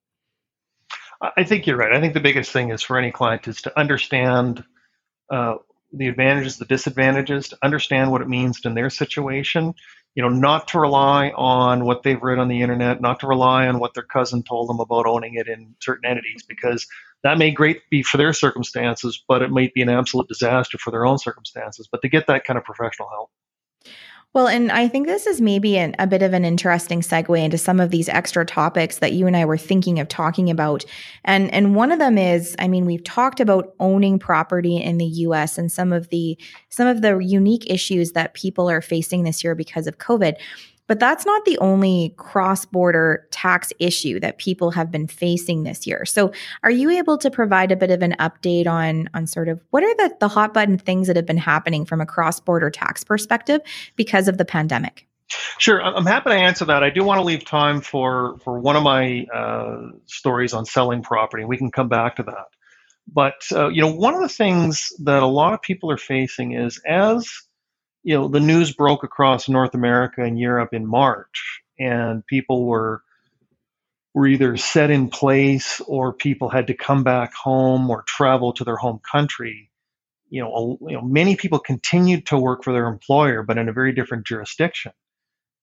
[1.38, 1.94] I think you're right.
[1.94, 4.64] I think the biggest thing is for any client is to understand
[5.30, 5.56] uh,
[5.94, 9.74] the advantages, the disadvantages, to understand what it means in their situation.
[10.16, 13.68] You know, not to rely on what they've read on the internet, not to rely
[13.68, 16.86] on what their cousin told them about owning it in certain entities, because
[17.24, 20.92] that may great be for their circumstances, but it might be an absolute disaster for
[20.92, 21.88] their own circumstances.
[21.92, 23.32] But to get that kind of professional help.
[24.34, 27.60] Well, and I think this is maybe an, a bit of an interesting segue into
[27.60, 30.84] some of these extra topics that you and I were thinking of talking about.
[31.24, 35.06] And and one of them is, I mean, we've talked about owning property in the
[35.06, 36.36] US and some of the
[36.70, 40.36] some of the unique issues that people are facing this year because of COVID.
[40.88, 45.88] But that's not the only cross border tax issue that people have been facing this
[45.88, 46.06] year.
[46.06, 46.32] So,
[46.64, 49.84] are you able to provide a bit of an update on, on sort of what
[49.84, 53.04] are the, the hot button things that have been happening from a cross border tax
[53.04, 53.62] perspective
[53.96, 55.08] because of the pandemic?
[55.58, 56.84] Sure, I'm happy to answer that.
[56.84, 61.02] I do want to leave time for, for one of my uh, stories on selling
[61.02, 61.46] property.
[61.46, 62.46] We can come back to that.
[63.12, 66.54] But uh, you know, one of the things that a lot of people are facing
[66.54, 67.30] is as
[68.04, 73.02] you know, the news broke across North America and Europe in March, and people were
[74.14, 78.64] were either set in place or people had to come back home or travel to
[78.64, 79.72] their home country.
[80.30, 83.74] You know, you know, many people continued to work for their employer, but in a
[83.74, 84.92] very different jurisdiction.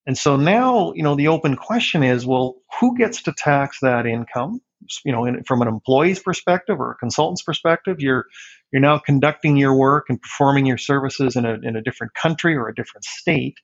[0.06, 4.06] And so now, you know, the open question is, well, who gets to tax that
[4.06, 4.60] income?
[5.04, 8.26] You know, in, from an employee's perspective or a consultant's perspective, you're
[8.72, 12.56] you're now conducting your work and performing your services in a, in a different country
[12.56, 13.56] or a different state.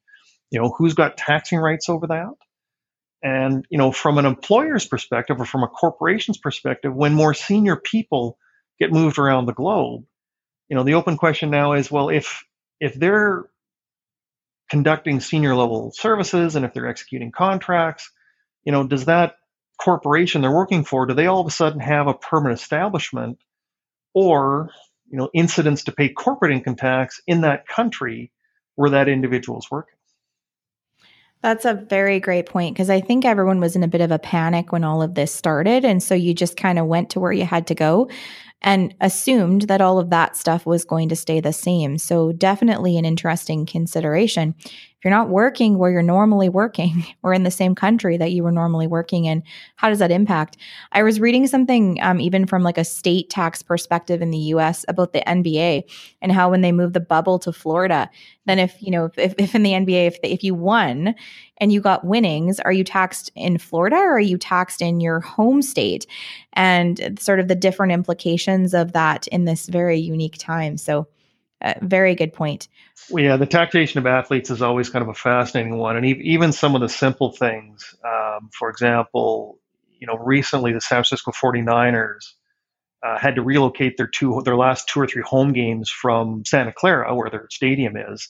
[0.50, 2.34] You know, who's got taxing rights over that?
[3.22, 7.76] And, you know, from an employer's perspective or from a corporation's perspective, when more senior
[7.76, 8.38] people
[8.78, 10.04] get moved around the globe,
[10.68, 12.44] you know, the open question now is, well, if
[12.80, 13.44] if they're
[14.68, 18.10] conducting senior level services and if they're executing contracts,
[18.64, 19.36] you know, does that
[19.80, 23.38] corporation they're working for, do they all of a sudden have a permanent establishment
[24.14, 24.70] or
[25.10, 28.32] you know, incidents to pay corporate income tax in that country
[28.74, 29.94] where that individual is working.
[31.42, 34.18] That's a very great point because I think everyone was in a bit of a
[34.18, 35.84] panic when all of this started.
[35.84, 38.08] And so you just kind of went to where you had to go
[38.62, 41.98] and assumed that all of that stuff was going to stay the same.
[41.98, 44.54] So, definitely an interesting consideration
[45.06, 48.50] you're not working where you're normally working or in the same country that you were
[48.50, 49.44] normally working in,
[49.76, 50.56] how does that impact?
[50.90, 54.84] I was reading something um, even from like a state tax perspective in the US
[54.88, 55.84] about the NBA
[56.20, 58.10] and how when they moved the bubble to Florida,
[58.46, 61.14] then if, you know, if, if in the NBA, if, if you won
[61.58, 65.20] and you got winnings, are you taxed in Florida or are you taxed in your
[65.20, 66.04] home state?
[66.54, 70.76] And sort of the different implications of that in this very unique time.
[70.76, 71.06] So,
[71.62, 72.68] uh, very good point.
[73.10, 76.52] Well, yeah, the taxation of athletes is always kind of a fascinating one, and even
[76.52, 77.94] some of the simple things.
[78.04, 79.58] Um, for example,
[79.98, 82.32] you know, recently the San Francisco 49ers
[83.02, 86.72] uh, had to relocate their two, their last two or three home games from Santa
[86.72, 88.28] Clara, where their stadium is,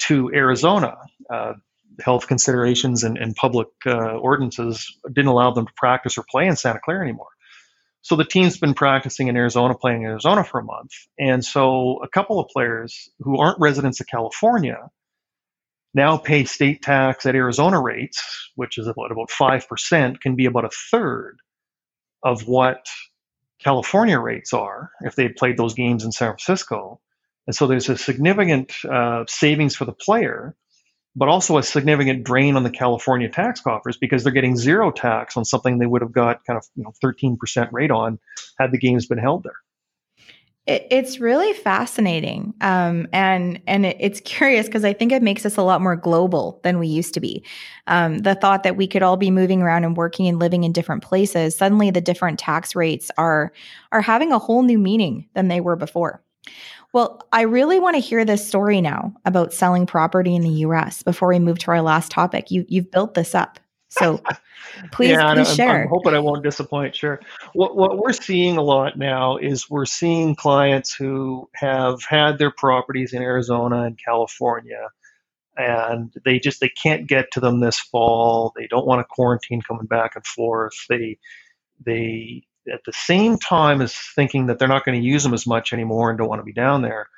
[0.00, 0.96] to Arizona.
[1.28, 1.54] Uh,
[2.00, 6.56] health considerations and, and public uh, ordinances didn't allow them to practice or play in
[6.56, 7.28] Santa Clara anymore.
[8.02, 10.92] So the team's been practicing in Arizona, playing in Arizona for a month.
[11.18, 14.90] And so a couple of players who aren't residents of California
[15.94, 20.46] now pay state tax at Arizona rates, which is about about five percent, can be
[20.46, 21.38] about a third
[22.22, 22.86] of what
[23.62, 27.00] California rates are if they played those games in San Francisco.
[27.46, 30.54] And so there's a significant uh, savings for the player,
[31.16, 35.36] but also a significant drain on the California tax coffers because they're getting zero tax
[35.36, 38.18] on something they would have got kind of you know 13% rate on
[38.58, 39.56] had the games been held there.
[40.66, 45.62] It's really fascinating um, and and it's curious because i think it makes us a
[45.62, 47.44] lot more global than we used to be.
[47.88, 50.70] Um, the thought that we could all be moving around and working and living in
[50.70, 53.52] different places suddenly the different tax rates are
[53.90, 56.22] are having a whole new meaning than they were before
[56.92, 61.02] well, I really want to hear this story now about selling property in the US
[61.02, 62.50] before we move to our last topic.
[62.50, 63.60] You you've built this up.
[63.90, 64.18] So
[64.92, 65.82] please, yeah, please I'm, share.
[65.82, 66.94] I'm hoping I won't disappoint.
[66.94, 67.20] Sure.
[67.54, 72.52] What, what we're seeing a lot now is we're seeing clients who have had their
[72.52, 74.88] properties in Arizona and California
[75.56, 78.52] and they just they can't get to them this fall.
[78.56, 80.74] They don't want to quarantine coming back and forth.
[80.88, 81.18] They
[81.84, 85.46] they at the same time as thinking that they're not going to use them as
[85.46, 87.08] much anymore and don't want to be down there.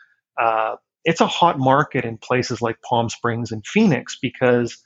[0.41, 4.79] Uh, it's a hot market in places like Palm Springs and Phoenix because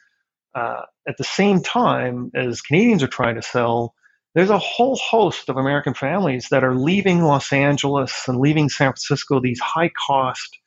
[0.55, 3.95] uh, at the same time as Canadians are trying to sell,
[4.35, 8.89] there's a whole host of American families that are leaving Los Angeles and leaving San
[8.89, 10.59] Francisco, these high cost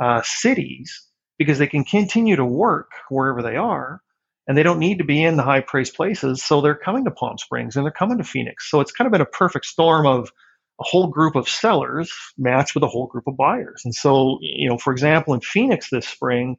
[0.00, 1.04] uh, cities,
[1.38, 4.00] because they can continue to work wherever they are
[4.48, 6.42] and they don't need to be in the high priced places.
[6.42, 8.68] So they're coming to Palm Springs and they're coming to Phoenix.
[8.70, 10.32] So it's kind of been a perfect storm of
[10.80, 13.82] a whole group of sellers matched with a whole group of buyers.
[13.84, 16.56] And so, you know, for example, in Phoenix this spring,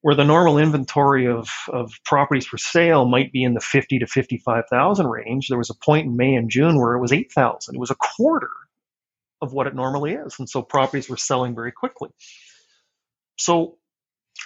[0.00, 4.06] where the normal inventory of, of properties for sale might be in the 50 to
[4.06, 7.74] 55,000 range, there was a point in May and June where it was 8,000.
[7.74, 8.48] It was a quarter
[9.42, 10.36] of what it normally is.
[10.38, 12.08] And so properties were selling very quickly.
[13.36, 13.76] So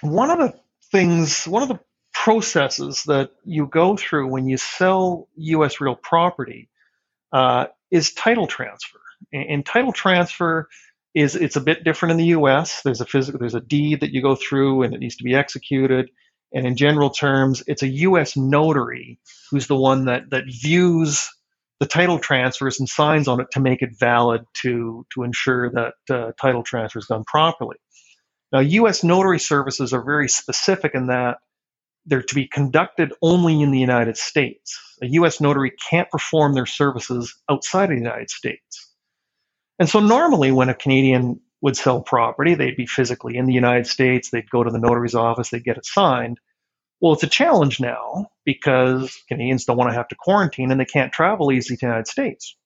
[0.00, 0.58] one of the
[0.90, 1.78] things, one of the
[2.24, 5.78] processes that you go through when you sell U.S.
[5.78, 6.70] real property
[7.34, 8.98] uh, is title transfer.
[9.30, 10.70] And, and title transfer
[11.14, 12.80] is it's a bit different in the U.S.
[12.80, 15.34] There's a physical, there's a deed that you go through, and it needs to be
[15.34, 16.08] executed.
[16.54, 18.38] And in general terms, it's a U.S.
[18.38, 19.20] notary
[19.50, 21.28] who's the one that that views
[21.78, 25.94] the title transfers and signs on it to make it valid to to ensure that
[26.08, 27.76] uh, title transfer is done properly.
[28.50, 29.04] Now, U.S.
[29.04, 31.36] notary services are very specific in that
[32.06, 34.78] they're to be conducted only in the United States.
[35.02, 35.40] A U.S.
[35.40, 38.92] notary can't perform their services outside of the United States.
[39.78, 43.86] And so normally when a Canadian would sell property, they'd be physically in the United
[43.86, 46.38] States, they'd go to the notary's office, they'd get it signed.
[47.00, 50.84] Well, it's a challenge now because Canadians don't want to have to quarantine and they
[50.84, 52.56] can't travel easily to the United States.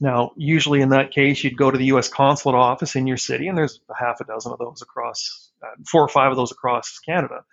[0.00, 2.08] Now, usually in that case, you'd go to the U.S.
[2.08, 5.70] consulate office in your city, and there's a half a dozen of those across, uh,
[5.86, 7.44] four or five of those across Canada.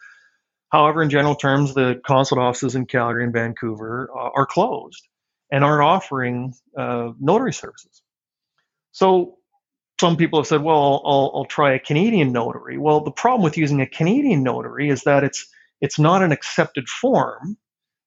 [0.72, 5.06] However, in general terms, the consulate offices in Calgary and Vancouver uh, are closed
[5.52, 8.02] and aren't offering uh, notary services.
[8.94, 9.38] So
[10.00, 12.78] some people have said, well, I'll, I'll, try a Canadian notary.
[12.78, 15.48] Well, the problem with using a Canadian notary is that it's
[15.82, 17.58] it's not an accepted form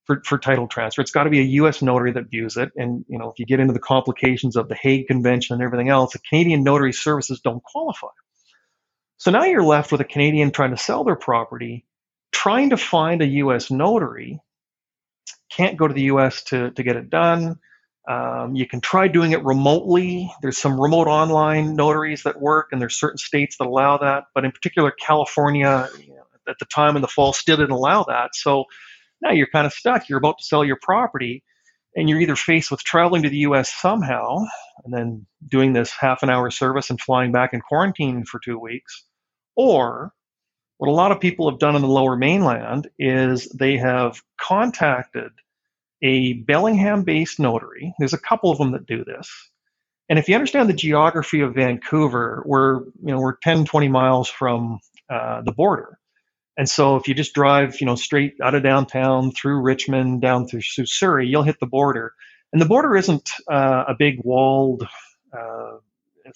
[0.05, 1.03] for, for title transfer.
[1.03, 1.83] It's got to be a U.S.
[1.83, 2.71] notary that views it.
[2.77, 5.89] And you know, if you get into the complications of the Hague Convention and everything
[5.89, 8.09] else, the Canadian notary services don't qualify.
[9.19, 11.87] So now you're left with a Canadian trying to sell their property,
[12.45, 13.71] trying to find a U.S.
[13.71, 14.41] notary,
[15.51, 16.43] can't go to the U.S.
[16.45, 17.59] to, to get it done
[18.07, 20.31] um, you can try doing it remotely.
[20.43, 24.25] There's some remote online notaries that work, and there's certain states that allow that.
[24.35, 28.05] But in particular, California, you know, at the time in the fall, still didn't allow
[28.05, 28.35] that.
[28.35, 28.65] So
[29.23, 30.09] now you're kind of stuck.
[30.09, 31.43] You're about to sell your property,
[31.97, 33.73] and you're either faced with traveling to the U.S.
[33.73, 34.45] somehow,
[34.85, 38.59] and then doing this half an hour service and flying back and quarantining for two
[38.59, 39.05] weeks,
[39.57, 40.13] or
[40.79, 45.31] what a lot of people have done in the lower mainland is they have contacted
[46.03, 47.95] a Bellingham based notary.
[47.99, 49.31] There's a couple of them that do this.
[50.09, 54.29] And if you understand the geography of Vancouver, we're, you know, we're 10, 20 miles
[54.29, 55.99] from uh, the border.
[56.57, 60.47] And so if you just drive, you know, straight out of downtown through Richmond down
[60.47, 62.14] through Surrey, you'll hit the border.
[62.53, 64.87] And the border isn't uh, a big walled
[65.37, 65.79] uh,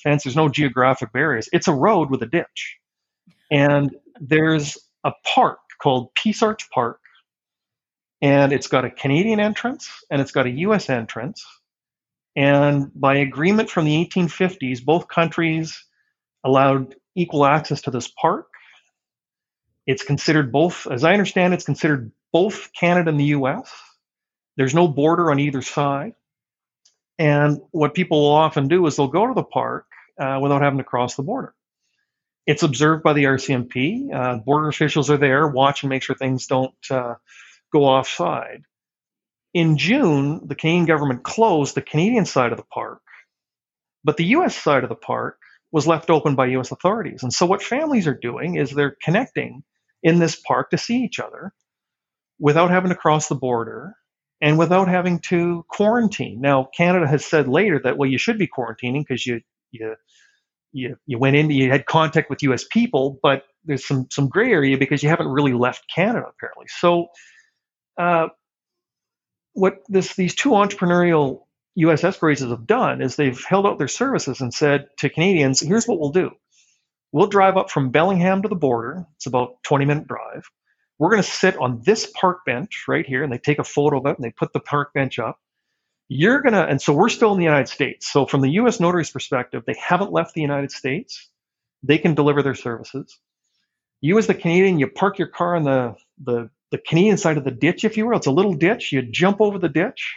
[0.02, 0.24] fence.
[0.24, 1.48] There's no geographic barriers.
[1.52, 2.78] It's a road with a ditch.
[3.50, 7.00] And there's a park called Peace Arch Park
[8.20, 11.44] and it's got a Canadian entrance and it's got a US entrance.
[12.36, 15.84] And by agreement from the 1850s, both countries
[16.44, 18.46] allowed equal access to this park.
[19.86, 23.72] It's considered both, as I understand, it's considered both Canada and the U.S.
[24.56, 26.14] There's no border on either side.
[27.18, 29.86] And what people will often do is they'll go to the park
[30.20, 31.54] uh, without having to cross the border.
[32.48, 34.08] It's observed by the RCMP.
[34.10, 37.16] Uh, border officials are there, watch and make sure things don't uh,
[37.70, 38.62] go offside.
[39.52, 43.02] In June, the Canadian government closed the Canadian side of the park,
[44.02, 45.36] but the US side of the park
[45.72, 47.22] was left open by US authorities.
[47.22, 49.62] And so, what families are doing is they're connecting
[50.02, 51.52] in this park to see each other
[52.40, 53.92] without having to cross the border
[54.40, 56.40] and without having to quarantine.
[56.40, 59.96] Now, Canada has said later that well, you should be quarantining because you you
[60.72, 62.64] you you went in, you had contact with U.S.
[62.70, 66.66] people, but there's some some gray area because you haven't really left Canada apparently.
[66.68, 67.08] So,
[67.98, 68.28] uh,
[69.54, 71.42] what this these two entrepreneurial
[71.76, 72.04] U.S.
[72.04, 76.00] escrow have done is they've held out their services and said to Canadians, "Here's what
[76.00, 76.30] we'll do:
[77.12, 79.06] we'll drive up from Bellingham to the border.
[79.16, 80.44] It's about 20 minute drive."
[80.98, 83.98] we're going to sit on this park bench right here, and they take a photo
[84.00, 85.38] of it and they put the park bench up.
[86.08, 88.10] You're going to, and so we're still in the United States.
[88.10, 88.80] So from the U.S.
[88.80, 91.28] notary's perspective, they haven't left the United States.
[91.82, 93.18] They can deliver their services.
[94.00, 97.44] You, as the Canadian, you park your car on the, the, the Canadian side of
[97.44, 98.16] the ditch, if you will.
[98.16, 98.90] It's a little ditch.
[98.92, 100.16] You jump over the ditch.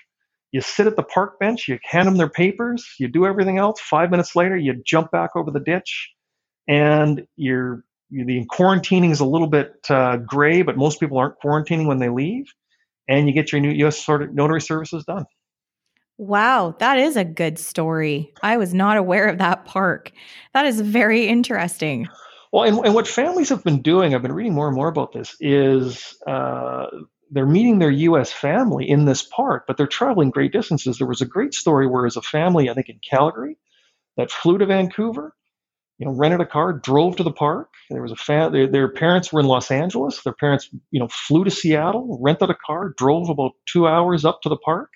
[0.52, 1.68] You sit at the park bench.
[1.68, 2.88] You hand them their papers.
[3.00, 3.82] You do everything else.
[3.82, 6.12] Five minutes later, you jump back over the ditch
[6.68, 11.88] and you're the quarantining is a little bit uh, gray, but most people aren't quarantining
[11.88, 12.54] when they leave,
[13.08, 14.06] and you get your new U.S.
[14.08, 15.26] notary services done.
[16.22, 18.32] Wow, that is a good story.
[18.44, 20.12] I was not aware of that park.
[20.54, 22.08] That is very interesting.
[22.52, 25.14] Well, and, and what families have been doing, I've been reading more and more about
[25.14, 26.86] this, is uh,
[27.32, 28.32] they're meeting their U.S.
[28.32, 31.00] family in this park, but they're traveling great distances.
[31.00, 33.58] There was a great story where, as a family, I think in Calgary,
[34.16, 35.36] that flew to Vancouver,
[35.98, 37.70] you know, rented a car, drove to the park.
[37.90, 38.52] There was a fan.
[38.52, 40.22] Their, their, parents were in Los Angeles.
[40.22, 44.44] Their parents, you know, flew to Seattle, rented a car, drove about two hours up
[44.44, 44.92] to the park,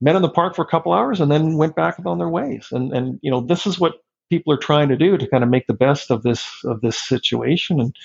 [0.00, 2.68] met in the park for a couple hours, and then went back on their ways.
[2.72, 3.94] And and you know, this is what
[4.30, 6.98] people are trying to do to kind of make the best of this of this
[6.98, 7.80] situation.
[7.80, 7.96] And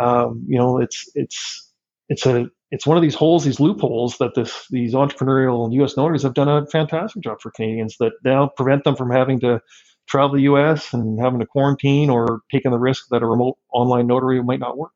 [0.00, 1.70] um, you know, it's it's
[2.08, 5.96] it's a it's one of these holes, these loopholes that this these entrepreneurial U.S.
[5.96, 9.60] notaries have done a fantastic job for Canadians that now prevent them from having to
[10.06, 10.92] travel the U.S.
[10.92, 14.76] and having to quarantine or taking the risk that a remote online notary might not
[14.76, 14.92] work.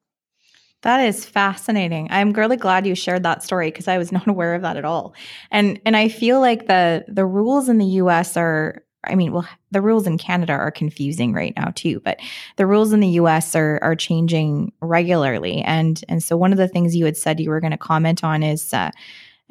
[0.83, 2.09] That is fascinating.
[2.11, 4.85] I'm really glad you shared that story because I was not aware of that at
[4.85, 5.15] all.
[5.51, 9.49] And and I feel like the the rules in the US are I mean, well,
[9.71, 12.21] the rules in Canada are confusing right now too, but
[12.57, 15.63] the rules in the US are are changing regularly.
[15.63, 18.25] And and so one of the things you had said you were going to comment
[18.25, 18.91] on is uh,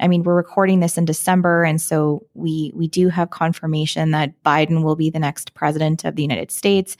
[0.00, 4.42] I mean, we're recording this in December, and so we we do have confirmation that
[4.42, 6.96] Biden will be the next president of the United States.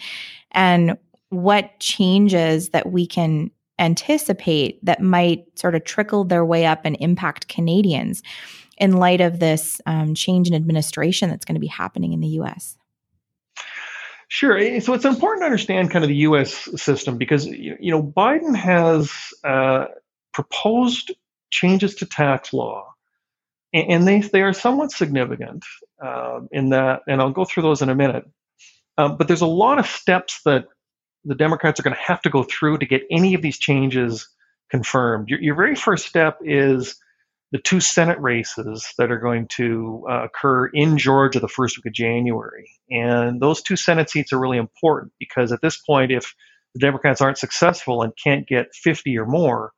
[0.53, 0.99] And
[1.31, 3.51] what changes that we can
[3.81, 8.23] anticipate that might sort of trickle their way up and impact Canadians
[8.79, 12.29] in light of this um, change in administration that's going to be happening in the
[12.29, 12.77] U.S.
[14.29, 14.81] Sure.
[14.81, 16.69] So it's important to understand kind of the U.S.
[16.81, 19.11] system because you know Biden has
[19.43, 19.87] uh,
[20.33, 21.11] proposed
[21.51, 22.95] changes to tax law,
[23.75, 25.65] and they they are somewhat significant
[26.03, 28.25] uh, in that, and I'll go through those in a minute.
[28.97, 30.67] Um, but there's a lot of steps that
[31.25, 34.29] the Democrats are going to have to go through to get any of these changes
[34.71, 35.29] confirmed.
[35.29, 36.97] Your, your very first step is
[37.53, 41.87] the two Senate races that are going to uh, occur in Georgia the first week
[41.87, 42.71] of January.
[42.91, 46.35] And those two Senate seats are really important because at this point, if
[46.75, 49.73] the Democrats aren't successful and can't get 50 or more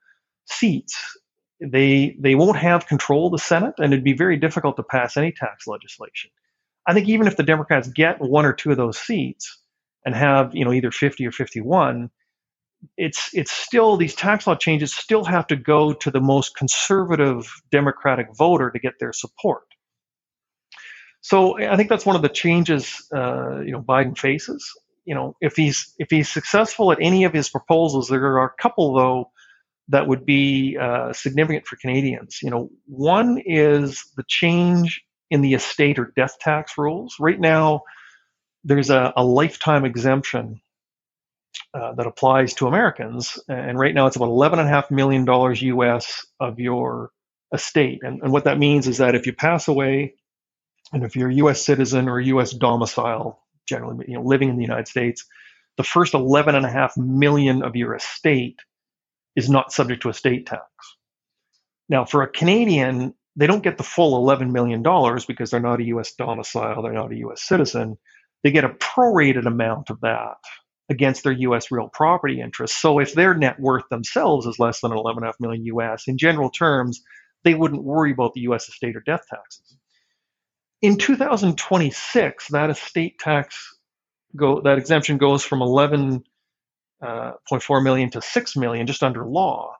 [0.47, 1.18] seats,
[1.61, 5.16] they they won't have control of the Senate, and it'd be very difficult to pass
[5.16, 6.30] any tax legislation.
[6.86, 9.62] I think even if the Democrats get one or two of those seats
[10.05, 12.11] and have you know either 50 or 51,
[12.96, 17.53] it's it's still these tax law changes still have to go to the most conservative
[17.70, 19.64] Democratic voter to get their support.
[21.20, 24.68] So I think that's one of the changes uh, you know Biden faces.
[25.05, 28.62] You know if he's if he's successful at any of his proposals, there are a
[28.62, 29.30] couple though
[29.88, 32.38] that would be uh, significant for Canadians.
[32.42, 37.16] You know, one is the change in the estate or death tax rules.
[37.18, 37.82] Right now,
[38.65, 40.61] there's a, a lifetime exemption
[41.75, 45.25] uh, that applies to Americans, and right now it's about eleven and a half million
[45.25, 46.27] dollars U.S.
[46.41, 47.11] of your
[47.55, 48.01] estate.
[48.03, 50.15] And, and what that means is that if you pass away,
[50.93, 51.65] and if you're a U.S.
[51.65, 52.53] citizen or U.S.
[52.53, 55.25] domicile, generally, you know, living in the United States,
[55.77, 58.61] the first eleven and a half million of your estate
[59.37, 60.63] is not subject to estate tax.
[61.89, 64.83] Now, for a Canadian, they don't get the full $11 million
[65.27, 66.15] because they're not a U.S.
[66.15, 67.43] domicile, they're not a U.S.
[67.43, 67.99] citizen.
[68.43, 70.36] They get a prorated amount of that.
[70.90, 71.70] against their U.S.
[71.70, 72.78] real property interests.
[72.80, 77.03] So if their net worth themselves is less than 11.5 million U.S., in general terms,
[77.45, 78.68] they wouldn't worry about the U.S.
[78.68, 79.76] estate or death taxes.
[80.82, 83.78] In 2026, that estate tax
[84.36, 86.22] go that exemption goes from 11.4
[87.03, 89.76] uh, to 6 million, just under law.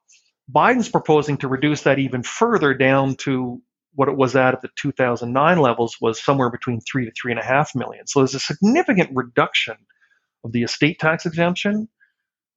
[0.53, 3.63] Biden's proposing to reduce that even further down to
[3.95, 7.41] what it was at at the 2009 levels was somewhere between three to three and
[7.41, 8.07] a half million.
[8.07, 9.77] So there's a significant reduction
[10.45, 11.89] of the estate tax exemption,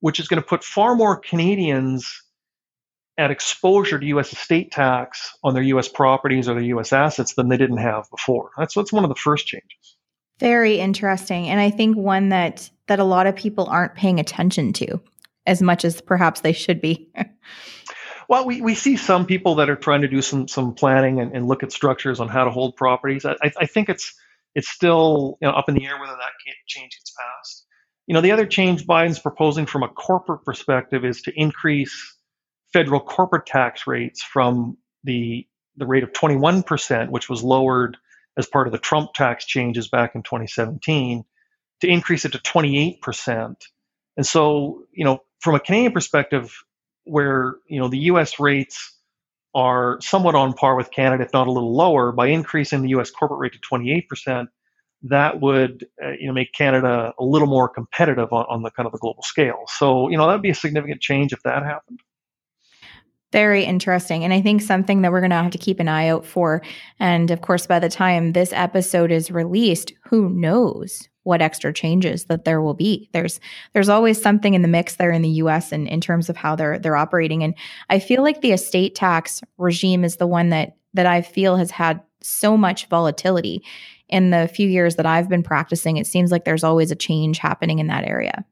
[0.00, 2.10] which is going to put far more Canadians
[3.18, 4.32] at exposure to U.S.
[4.32, 5.88] estate tax on their U.S.
[5.88, 6.92] properties or their U.S.
[6.92, 8.50] assets than they didn't have before.
[8.58, 9.96] That's that's one of the first changes.
[10.38, 14.72] Very interesting, and I think one that that a lot of people aren't paying attention
[14.74, 15.00] to
[15.46, 17.08] as much as perhaps they should be.
[18.28, 21.34] well, we, we see some people that are trying to do some some planning and,
[21.34, 23.24] and look at structures on how to hold properties.
[23.24, 24.14] I, I think it's
[24.54, 27.66] it's still you know, up in the air whether that change gets passed.
[28.06, 32.16] You know, the other change Biden's proposing from a corporate perspective is to increase
[32.72, 35.46] federal corporate tax rates from the
[35.76, 37.98] the rate of 21%, which was lowered
[38.38, 41.24] as part of the Trump tax changes back in 2017,
[41.82, 43.56] to increase it to 28%.
[44.16, 46.54] And so, you know, from a Canadian perspective,
[47.06, 48.38] where you know the U.S.
[48.40, 48.94] rates
[49.54, 53.10] are somewhat on par with Canada, if not a little lower, by increasing the U.S.
[53.10, 54.48] corporate rate to 28%,
[55.04, 58.86] that would uh, you know make Canada a little more competitive on, on the kind
[58.86, 59.64] of the global scale.
[59.68, 62.00] So, you know, that'd be a significant change if that happened.
[63.36, 64.24] Very interesting.
[64.24, 66.62] And I think something that we're going to have to keep an eye out for.
[66.98, 72.24] And of course, by the time this episode is released, who knows what extra changes
[72.24, 73.10] that there will be.
[73.12, 73.38] There's
[73.74, 76.56] there's always something in the mix there in the US and in terms of how
[76.56, 77.42] they're they're operating.
[77.42, 77.54] And
[77.90, 81.70] I feel like the estate tax regime is the one that that I feel has
[81.70, 83.62] had so much volatility
[84.08, 85.98] in the few years that I've been practicing.
[85.98, 88.46] It seems like there's always a change happening in that area.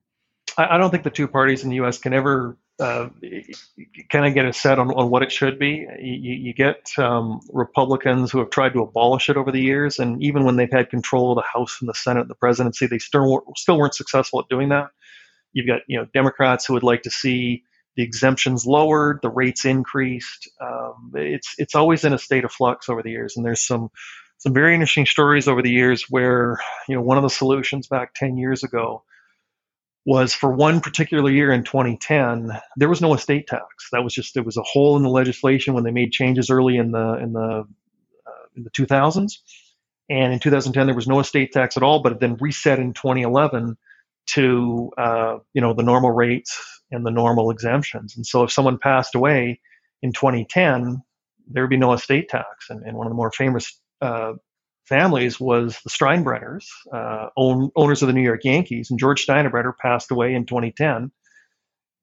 [0.59, 1.99] I, don't think the two parties in the U.S.
[1.99, 3.09] can ever uh,
[4.11, 5.87] kind of get a set on, on what it should be.
[6.01, 10.23] You, you get um, Republicans who have tried to abolish it over the years, and
[10.23, 12.99] even when they've had control of the House and the Senate and the presidency, they
[12.99, 14.89] still still weren't successful at doing that.
[15.53, 17.63] You've got you know Democrats who would like to see
[17.97, 20.51] the exemptions lowered, the rates increased.
[20.61, 23.91] Um, it's it's always in a state of flux over the years, and there's some
[24.39, 26.59] some very interesting stories over the years where
[26.89, 29.05] you know one of the solutions back 10 years ago
[30.07, 33.65] was for one particular year in 2010, there was no estate tax.
[33.93, 36.77] That was just there was a hole in the legislation when they made changes early
[36.77, 37.65] in the in the
[38.27, 39.33] uh, in the 2000s,
[40.11, 42.03] and in 2010 there was no estate tax at all.
[42.03, 43.77] But it then reset in 2011
[44.27, 48.17] to uh, you know the normal rates and the normal exemptions.
[48.17, 49.61] And so if someone passed away
[50.03, 51.03] in 2010,
[51.49, 52.47] there would be no estate tax.
[52.71, 54.35] And, and one of the more famous uh,
[54.85, 59.73] families was the Steinbrenners, uh, own, owners of the New York Yankees, and George Steinbrenner
[59.81, 61.11] passed away in 2010.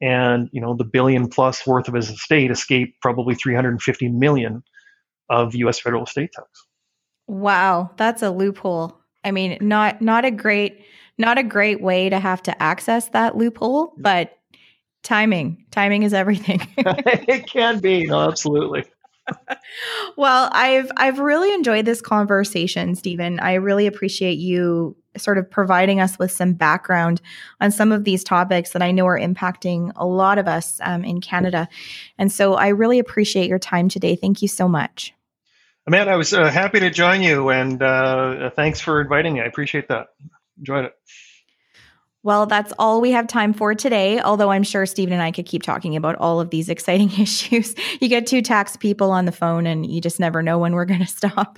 [0.04, 4.64] And you know the billion plus worth of his estate escaped probably 350 million
[5.30, 5.80] of U.S.
[5.80, 6.48] federal estate tax.
[7.28, 8.98] Wow, that's a loophole.
[9.24, 10.84] I mean, not not a great
[11.20, 14.36] not a great way to have to access that loophole, but
[15.04, 16.62] timing timing is everything.
[16.78, 18.86] it can be, no, absolutely
[20.18, 23.40] well, I've I've really enjoyed this conversation, Steven.
[23.40, 27.22] I really appreciate you sort of providing us with some background
[27.60, 31.04] on some of these topics that I know are impacting a lot of us um,
[31.04, 31.68] in Canada.
[32.18, 34.16] And so I really appreciate your time today.
[34.16, 35.14] Thank you so much.
[35.88, 39.42] Amanda, I was uh, happy to join you, and uh, thanks for inviting me.
[39.42, 40.10] I appreciate that.
[40.60, 40.94] Enjoyed it.
[42.24, 45.48] Well, that's all we have time for today, although I'm sure Steven and I could
[45.48, 47.74] keep talking about all of these exciting issues.
[48.00, 50.86] You get two tax people on the phone and you just never know when we're
[50.86, 51.58] going to stop.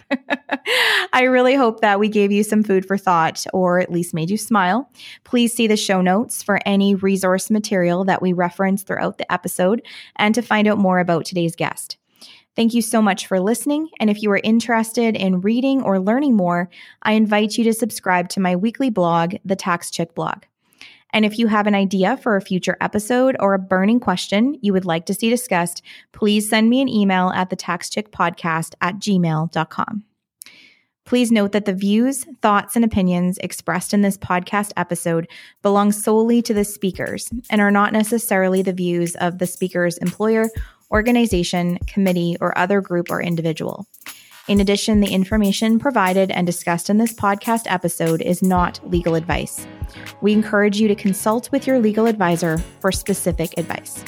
[1.11, 4.29] I really hope that we gave you some food for thought or at least made
[4.29, 4.89] you smile.
[5.25, 9.81] Please see the show notes for any resource material that we reference throughout the episode
[10.15, 11.97] and to find out more about today's guest.
[12.55, 13.89] Thank you so much for listening.
[13.99, 16.69] And if you are interested in reading or learning more,
[17.01, 20.43] I invite you to subscribe to my weekly blog, The Tax Chick Blog.
[21.13, 24.73] And if you have an idea for a future episode or a burning question you
[24.73, 27.55] would like to see discussed, please send me an email at the
[28.81, 30.03] at gmail.com.
[31.05, 35.27] Please note that the views, thoughts, and opinions expressed in this podcast episode
[35.61, 40.49] belong solely to the speakers and are not necessarily the views of the speaker's employer,
[40.91, 43.85] organization, committee, or other group or individual.
[44.49, 49.65] In addition, the information provided and discussed in this podcast episode is not legal advice.
[50.19, 54.03] We encourage you to consult with your legal advisor for specific advice.